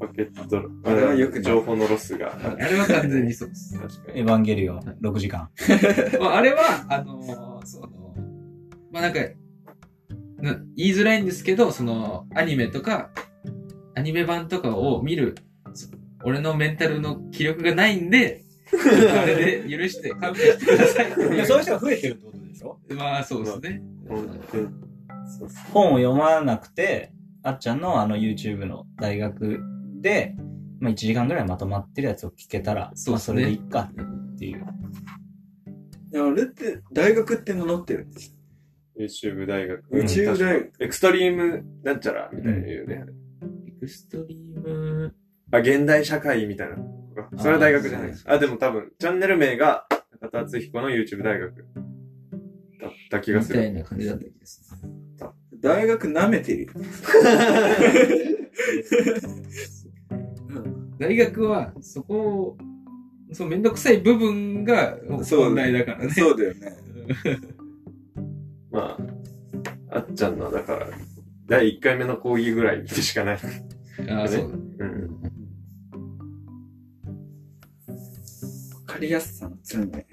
[0.00, 2.34] パケット、あれは良く情報のロスが。
[2.42, 3.78] あれは完全にそうです。
[3.78, 4.20] 確かに。
[4.20, 5.50] エヴァンゲリオン、6時間。
[6.18, 7.88] まあ、あれは、あのーその、
[8.90, 9.20] まあ、なんか、
[10.38, 13.10] な言いづらいんですけど、その、アニメとか、
[13.94, 15.34] アニメ版とかを見る、
[15.74, 15.88] そ
[16.24, 21.44] 俺のメンタルの気力がないんで、あれで許して、勘弁してくださいいう。
[21.46, 22.78] そういう人が増えてるってことでしょ？
[22.96, 23.82] まあ、そうですね。
[25.72, 27.12] 本を読まなくて、
[27.42, 29.60] あっちゃんのあの YouTube の大学
[30.00, 30.34] で、
[30.80, 33.90] まあ1時間ぐらいまとまってるやつを聞けたら、まあそそうっすねれでいいか
[34.34, 34.66] っていう。
[36.12, 38.36] いや、あれって、大学って名乗ってるんです
[38.98, 39.84] YouTube 大学。
[39.90, 40.72] うん YouTube 大学。
[40.80, 43.04] エクストリームなんちゃらみたいな言うね。
[43.68, 45.14] エクストリーム、
[45.52, 46.76] あ、現代社会みたいな。
[47.38, 48.14] それは大学じゃない。
[48.26, 49.86] あ、でも多分、チャンネル名が、
[50.20, 51.54] 中田敦彦の YouTube 大学
[52.80, 53.60] だった気がする。
[53.60, 54.99] みたいな感じだった気がする。
[55.60, 56.72] 大学舐めてるよ。
[60.98, 62.58] 大学は、そこを、
[63.32, 66.10] そう、めんどくさい部分がそう問題だからね。
[66.10, 66.76] そうだよね。
[68.70, 68.98] ま
[69.90, 70.88] あ、あっちゃんの、だから、
[71.46, 73.38] 第1回目の講義ぐらいでしかない。
[74.08, 74.86] ああ、そうだ。
[74.86, 75.20] うん。
[78.74, 80.06] わかりやすさの強みね。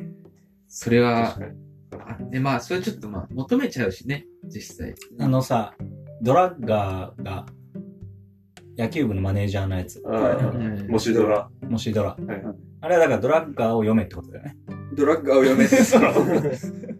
[0.68, 1.68] それは確、かに。
[1.92, 4.96] あで、まあ、それちょっとまあ、求めちゃうしね、実際。
[5.20, 5.74] あのさ、
[6.22, 7.46] ドラッガーが、
[8.78, 10.02] 野球部のマネージャーのやつ、
[10.88, 11.50] もしドラ。
[11.68, 12.10] もしドラ。
[12.10, 14.56] はいあれはだからドラッガーを読めってことだよね。
[14.96, 16.00] ドラッグを読めて さ。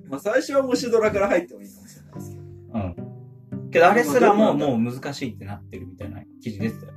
[0.10, 2.44] まあ最初はもしドラから入ってもいいかもしれないですけど。
[2.74, 3.70] うん。
[3.70, 6.94] けどあれすらももう難しいってなってるみたいな記事出てたよ。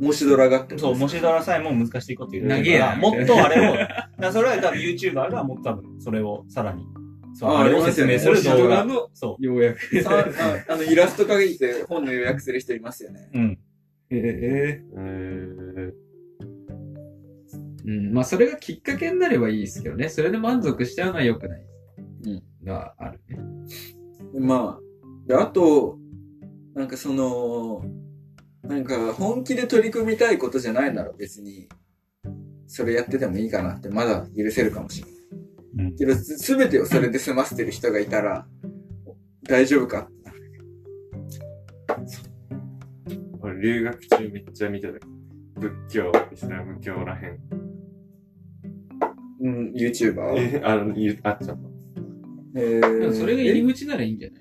[0.00, 6.84] もしドラがそう、もしドラさえも難しいこと言って長えなもっとあれを、それは多分 YouTuber がもっと多分それをさらに、
[7.34, 9.10] そう、ああれを説明する動ありますよね画もし。
[9.14, 10.02] そようやく。
[10.02, 10.26] さ
[10.68, 13.30] ああの、イラスト限りで本の予約する人いますよね。
[13.34, 13.38] う。
[13.38, 13.58] うん。
[14.10, 15.92] えええー、
[17.86, 20.08] うん、まあ、それがきっかけになればいいですけどね。
[20.08, 21.62] それで満足しちゃうのは良くない。
[22.24, 22.42] うん。
[22.64, 23.38] があるね。
[24.34, 25.98] でまあ、で、あと、
[26.74, 27.84] なんかその、
[28.62, 31.68] なんか本気で取り組みたいことじゃないなら別に、
[32.66, 35.19] それやっててもいいかなってまだ許せるかもしれない。
[35.78, 38.46] うんけど、すべてをそれで済ませてる人がいたら、
[39.44, 40.08] 大丈夫か？
[43.40, 44.98] 俺留学中めっちゃ見てた。
[45.60, 47.38] 仏教、イスラム教らへん。
[49.42, 50.58] うん、YouTuber?
[50.58, 51.70] え、あの、ゆあっちゃんの。
[52.56, 54.40] えでもそれが入り口ならいいんじゃない？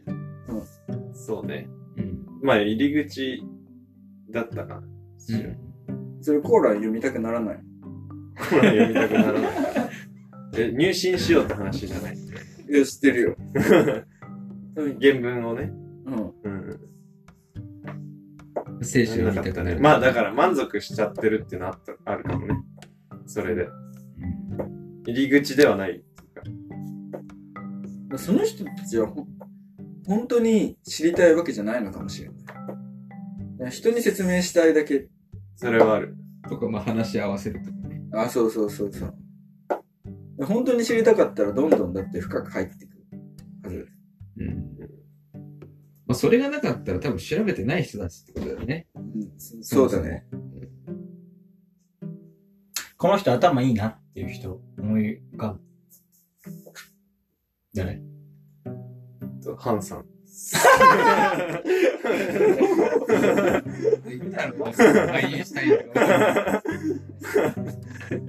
[1.14, 1.70] そうね。
[1.98, 2.26] うん。
[2.42, 3.44] まあ、入り口
[4.32, 4.78] だったかな。
[4.78, 5.58] うん
[6.22, 7.60] それコーラ読みたくならない？
[8.50, 9.89] これ読みたくならない。
[10.56, 12.18] え、入信しようって話じゃない。
[12.18, 13.36] いや、知ってるよ。
[14.76, 15.00] うん。
[15.00, 15.72] 原文をね。
[16.06, 16.34] うん。
[16.44, 16.80] うん。
[18.82, 19.80] 聖書を見たくなる。
[19.80, 22.56] まあ、だから満足しちゃってるっていうのはあったあるかもね。
[23.26, 23.64] それで。
[23.64, 23.80] うん
[25.06, 26.04] 入り口ではない。
[28.18, 29.28] その人たちはほん
[30.06, 32.30] 本当に知りたいわけじゃないのかもしれ
[33.60, 33.72] ない。
[33.72, 35.08] 人に説明したいだけ。
[35.56, 36.16] それはある。
[36.50, 38.02] とか、まあ、話し合わせるとかね。
[38.14, 39.16] あ、そうそうそうそう。
[40.46, 43.04] 本当に知りたかったらどんどんだって深く入ってくる
[43.64, 43.88] はず。
[44.38, 44.48] うん。
[46.08, 48.88] まあ、それがなかったら多分調べてない人たちってことだよね。
[48.96, 50.26] うん、そそうだね。
[52.98, 55.62] この人頭いいなっていう人思い浮かぶ。
[57.74, 58.02] 誰？
[59.44, 60.06] とハンさん。
[64.08, 66.64] 言ったら、アインシュタインとか。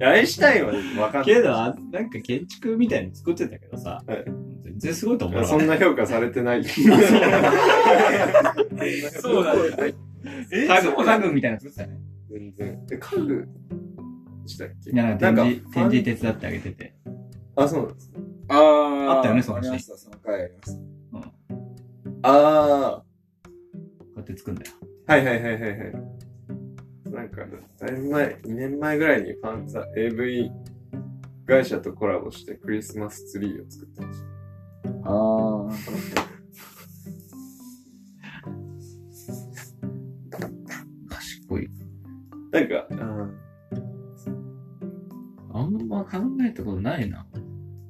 [0.01, 1.35] アインシュタインはわかんない。
[1.35, 4.25] けど、あなんか建築みたいに作ってたけどさ、はい
[4.63, 6.63] 全然すごいと思うそんな評価されてない。
[6.63, 6.87] そう
[9.45, 9.85] なんだ。
[10.51, 11.99] え家具、そうなの家具みたいなの作ってたね。
[12.29, 12.79] 全然。
[12.91, 13.47] え、家具
[14.47, 14.91] したっけ？
[14.91, 16.95] なんか展示、手伝ってあげてて。
[17.55, 18.11] あ、そうなんです。
[18.49, 20.79] あああったよねその話ありました、その回ありました。
[22.23, 23.05] あこ
[24.21, 24.77] うやって作るんだよ。
[25.07, 25.13] あ。
[25.13, 25.93] はいはいはいはいはい。
[27.11, 27.41] なんか、
[27.79, 30.49] だいぶ前、2年前ぐらいにファンザ AV
[31.45, 35.09] 会社とコラボしてクリスマスツリーを作ってました。
[35.09, 35.71] ああ。
[41.09, 41.69] 賢い。
[42.51, 42.87] なんか、
[45.53, 46.17] ああんま考
[46.47, 47.25] えたことないな。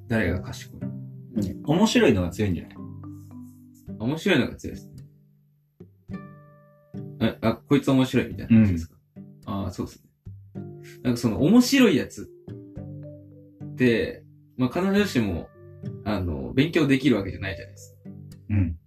[0.07, 0.79] 誰が賢い。
[1.63, 2.75] 面白いのが強いんじゃない？
[3.99, 4.90] 面白いのが強いです
[7.21, 7.27] ね。
[7.27, 8.95] え、あ、こいつ面白いみたいな感じですか、
[9.45, 10.09] ああ、そうですね。
[11.03, 12.29] なんかその面白いやつ
[13.63, 14.23] って、
[14.57, 15.49] まあ必ずしも、
[16.05, 18.09] あの、勉強できるわけじゃないじゃないですか。
[18.49, 18.77] うん。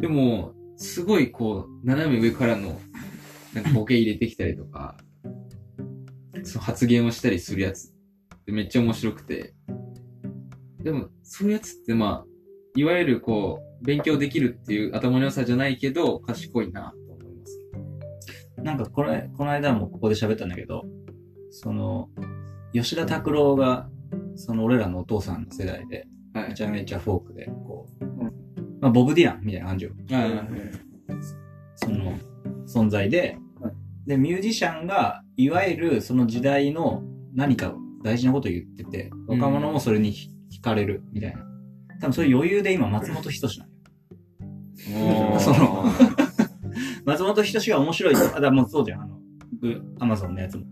[0.00, 2.80] でも、すごいこう、斜め上からの、
[3.54, 4.96] なんかボケ入れてきたりとか、
[6.42, 7.90] その発言をしたりするやつっ
[8.44, 9.54] てめっちゃ面白くて、
[10.82, 12.26] でも、そういうやつってまあ、
[12.76, 16.92] いわゆるこう、勉強できるっていう頭の良さじゃないけど、賢いな。
[18.64, 20.86] なんかこれ、この間もここで喋ったんだけど、
[21.50, 22.08] その、
[22.72, 23.88] 吉田拓郎が、
[24.36, 28.04] その俺らのお父さんの世代で、はいめちゃめちゃフォークで、こう、
[28.80, 29.92] まあ、ボブ・ディランみたいな感じよ。
[30.10, 30.46] あ
[31.76, 32.18] その、
[32.66, 33.74] 存在ではい、
[34.06, 37.02] で、ミュージシャンが、いわゆるその時代の
[37.34, 41.40] 何か大事なことを言ってて、うん若者もそれにひ惹かれるみたいな。
[42.00, 45.36] 多分そういう余裕で今松本人志なのよ。
[45.36, 45.84] あその
[47.04, 48.14] 松本人志が面白い。
[48.34, 49.02] あ、だもうそうじゃん。
[49.02, 49.18] あの、
[50.00, 50.64] アマゾンのやつも。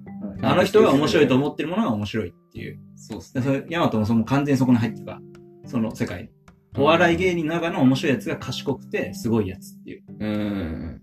[0.42, 2.80] あの人が面白いと思ってるものが面白いっていう。
[2.96, 3.64] そうっすね。
[3.68, 5.20] ヤマトもその完全にそこに入ってるから、
[5.66, 6.28] その世界に。
[6.76, 10.02] お笑い芸人の中の面白いやつが賢くて、すごいやつっていう。
[10.18, 11.02] うん。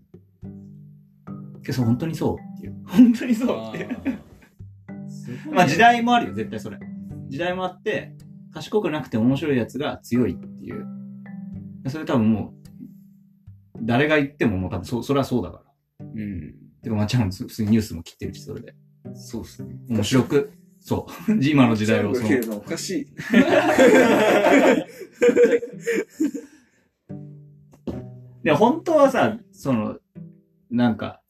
[1.64, 2.76] けど、本当にそうっていう。
[2.88, 5.54] 本当にそうっていう。
[5.54, 6.80] まあ時代もあるよ、絶対それ。
[7.30, 8.16] 時代もあって、
[8.52, 10.86] 賢くなくて面白いやつが強いっていう。
[11.88, 12.59] それ多分もう、
[13.82, 15.64] 誰が言ってももう多分そ、それはそうだか
[16.00, 16.06] ら。
[16.06, 16.54] うん。
[16.82, 18.74] てか、まあちゃん普通にニュースも切ってるし、それで。
[19.16, 19.76] そうっすね。
[19.90, 21.34] 面白く、そう。
[21.44, 23.08] 今の時代をその受けるのおかしい。
[28.44, 30.00] で、本当はさ、その、
[30.72, 31.22] なんか、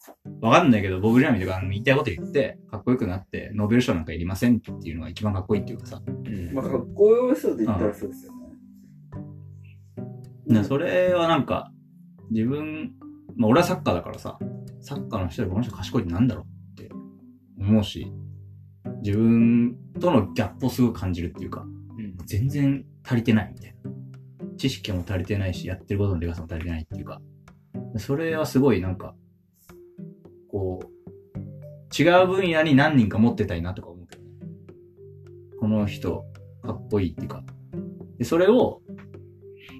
[0.41, 6.01] わかんないけど、ボブ・ジャミとかあの言いたいこと言って、かっこよくなって、ノーベル賞なんかいりませんっていうのが一番かっこいいっていうかさ。
[6.05, 6.53] うん。
[6.53, 8.39] まあ、かっこよさで言ったらそうですよね。
[10.59, 11.71] ねそれはなんか、
[12.31, 12.93] 自分、
[13.35, 14.37] まあ俺はサッカーだからさ、
[14.81, 16.45] サッカーの人でこの人賢いってなんだろ
[16.77, 16.89] うって
[17.59, 18.11] 思うし、
[19.01, 21.61] 自分とのギャップをすごく感じるっていうか、
[21.97, 23.79] うん全然足りてないみたいな。
[24.57, 27.21] 知識も足りてないし、やってることのでかさも足りてないっていうか、
[27.97, 29.15] それはすごいなんか、
[30.51, 30.89] こう、
[32.01, 34.29] 違う分野に何人か持ってたいなとか思うけどね。
[35.59, 36.25] この人、
[36.61, 37.43] かっこいいっていうか。
[38.17, 38.81] で、それを、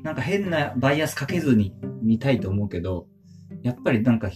[0.04, 3.08] なんか変なバイアスかけずに見たいと思うけど、
[3.64, 4.30] やっぱりなんか、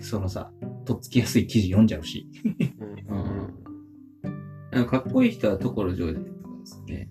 [0.00, 0.52] そのさ、
[0.84, 2.28] とっつきやすい記事読んじゃうし。
[4.72, 4.84] うん。
[4.86, 7.08] かかっこいい人は所ジョージとかですね。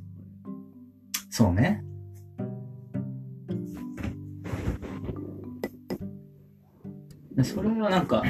[1.30, 1.84] そうね。
[7.36, 8.23] でそれはなんか、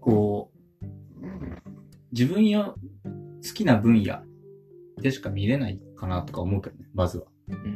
[0.00, 1.26] こう、
[2.12, 4.22] 自分よ、好きな分野
[5.02, 7.24] でしか見れないかなとか思うけどね、まずは。
[7.48, 7.73] うん。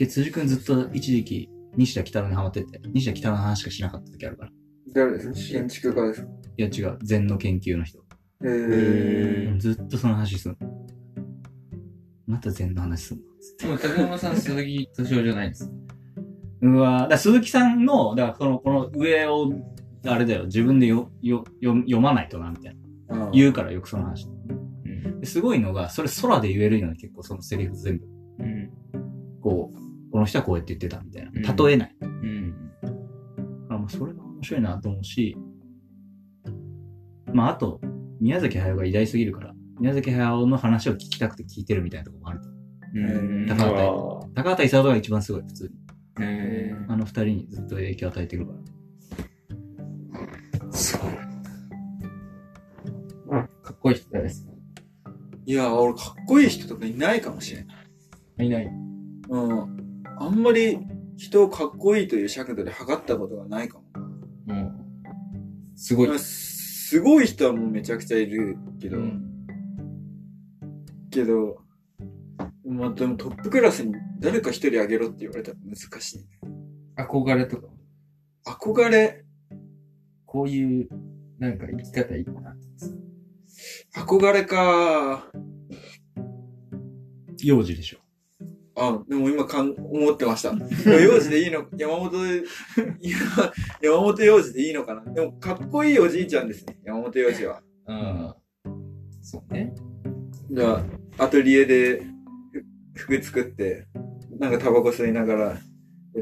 [0.00, 4.50] け辻くんずっと一時期、西田北郎にハマってて、西田北郎の話しかしなかった時あるから。
[4.50, 4.52] い
[4.94, 5.58] 誰ですか？
[5.58, 6.28] 建築家ですか？
[6.56, 7.98] や違う、禅の研究の人。
[8.42, 9.58] へー。
[9.60, 10.58] ずっとその話すんの。
[12.26, 13.24] また禅の話すんの。
[13.58, 15.70] でも、高山さん、鈴木敏夫じゃないんです。
[16.62, 19.52] うわだから鈴木さんの、だからこの、この上を、
[20.06, 22.76] あれだよ、自分でよ、よ、よ読まないとな、みたい
[23.08, 23.26] な。
[23.26, 24.26] あ言うからよくその話。
[24.86, 25.20] うん。
[25.20, 28.06] ですごいのが、それ空で言えるのに結構そのセリフ全部。
[28.38, 28.70] うん。
[29.42, 29.79] こう、こ
[30.20, 31.30] の人はこうやって言ってたみたいな。
[31.34, 31.96] うん例えない。
[32.00, 32.70] うん。
[32.82, 32.94] だか
[33.70, 35.36] らまあそれが面白いなと思うし、
[37.32, 37.80] まああと、
[38.20, 42.48] 宮崎駿が偉大すぎるから、宮崎駿の話を聞きたくて聞いてるみたいなところもあると。
[42.94, 43.46] うん。
[43.46, 45.70] 高畑あ高畑勲が一番すごい、普通に。
[46.22, 48.58] えあの二人にずっと影響を与えてるから。
[53.30, 54.50] ー、かっこいい人誰ですか
[55.46, 57.74] いや、俺かっこいい人とかいないかもしれな
[58.42, 58.46] い。
[58.46, 58.66] いない。
[59.28, 59.79] うん。
[60.20, 60.78] あんまり
[61.16, 63.84] 人をかっこいいという尺度で測ったことがないかも。
[64.48, 64.72] うん。
[65.74, 66.08] すごい。
[66.08, 69.30] まあすごい人はもうめちゃくちゃいるけど、うん
[71.10, 71.58] けど、
[72.64, 76.26] まあでもトップクラスに誰か一人あげろって言われたら難しい。
[76.96, 77.68] 憧れとか、
[78.46, 79.24] 憧れ、
[80.24, 80.88] こういう、
[81.38, 82.56] なんか生き方いいな。
[83.94, 85.26] 憧れか。
[87.42, 87.98] 幼児でしょ。
[88.82, 90.54] あ、でも今かん、思ってました。
[90.90, 92.12] 幼児でいいの、山本、
[93.00, 93.18] 今
[93.82, 95.12] 山本幼児でいいのかな。
[95.12, 97.62] でもかっこいいおじいちゃんですね、山本幼児は。
[97.86, 98.34] うん。
[99.20, 99.74] そうね。
[100.50, 100.82] じゃ
[101.18, 102.02] あ、アトリエで
[102.94, 103.86] ふ服作って、
[104.38, 105.56] なんかタバコ吸いながらや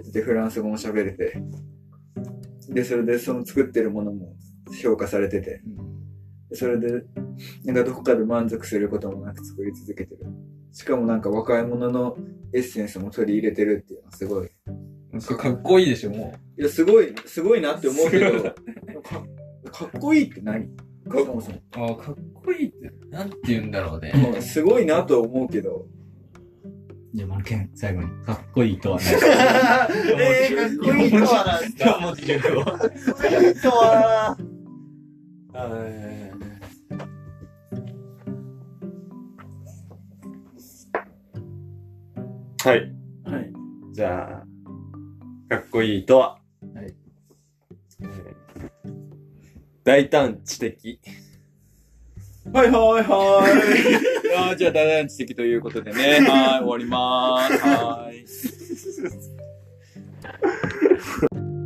[0.00, 1.40] ってて、フランス語も喋れて。
[2.70, 4.34] で、それでその作ってるものも
[4.82, 5.62] 評価されてて。
[6.50, 7.04] でそれで、
[7.64, 10.26] なんかどこかで満足することもなく作り続けてる。
[10.72, 12.16] しかもなんか若い者の
[12.52, 14.50] エッセンスも取り入れてるっていうのはすごい。
[15.20, 18.54] それかっこいいでしょ、もいや、すごい、すごいなって思うけど、か
[19.72, 20.68] かっこいいって何？
[21.10, 21.56] そもそも。
[21.56, 21.62] う。
[21.72, 24.12] ああ、かっこいいって、なんて言うんだろうね。
[24.32, 25.86] まあすごいなとは思うけど。
[27.14, 28.08] じゃあ、マルケン、最後に。
[28.24, 29.14] かっこいいとは何
[30.22, 32.64] えー、かっこいいとはなんですか四文字熟語。
[32.64, 34.58] かっこいいとはー
[42.64, 42.92] はい。
[43.30, 43.52] はい。
[43.92, 44.42] じゃ
[45.50, 46.38] あ、かっこいいとは？
[46.74, 46.94] はい
[48.02, 48.38] えー
[49.84, 51.00] 大胆知的。
[52.52, 53.06] はいはいはい。
[54.36, 56.20] あーじゃあ、ダダン知的ということでね。
[56.28, 59.02] はい、終わりまーす。
[59.02, 59.18] は
[61.54, 61.57] い。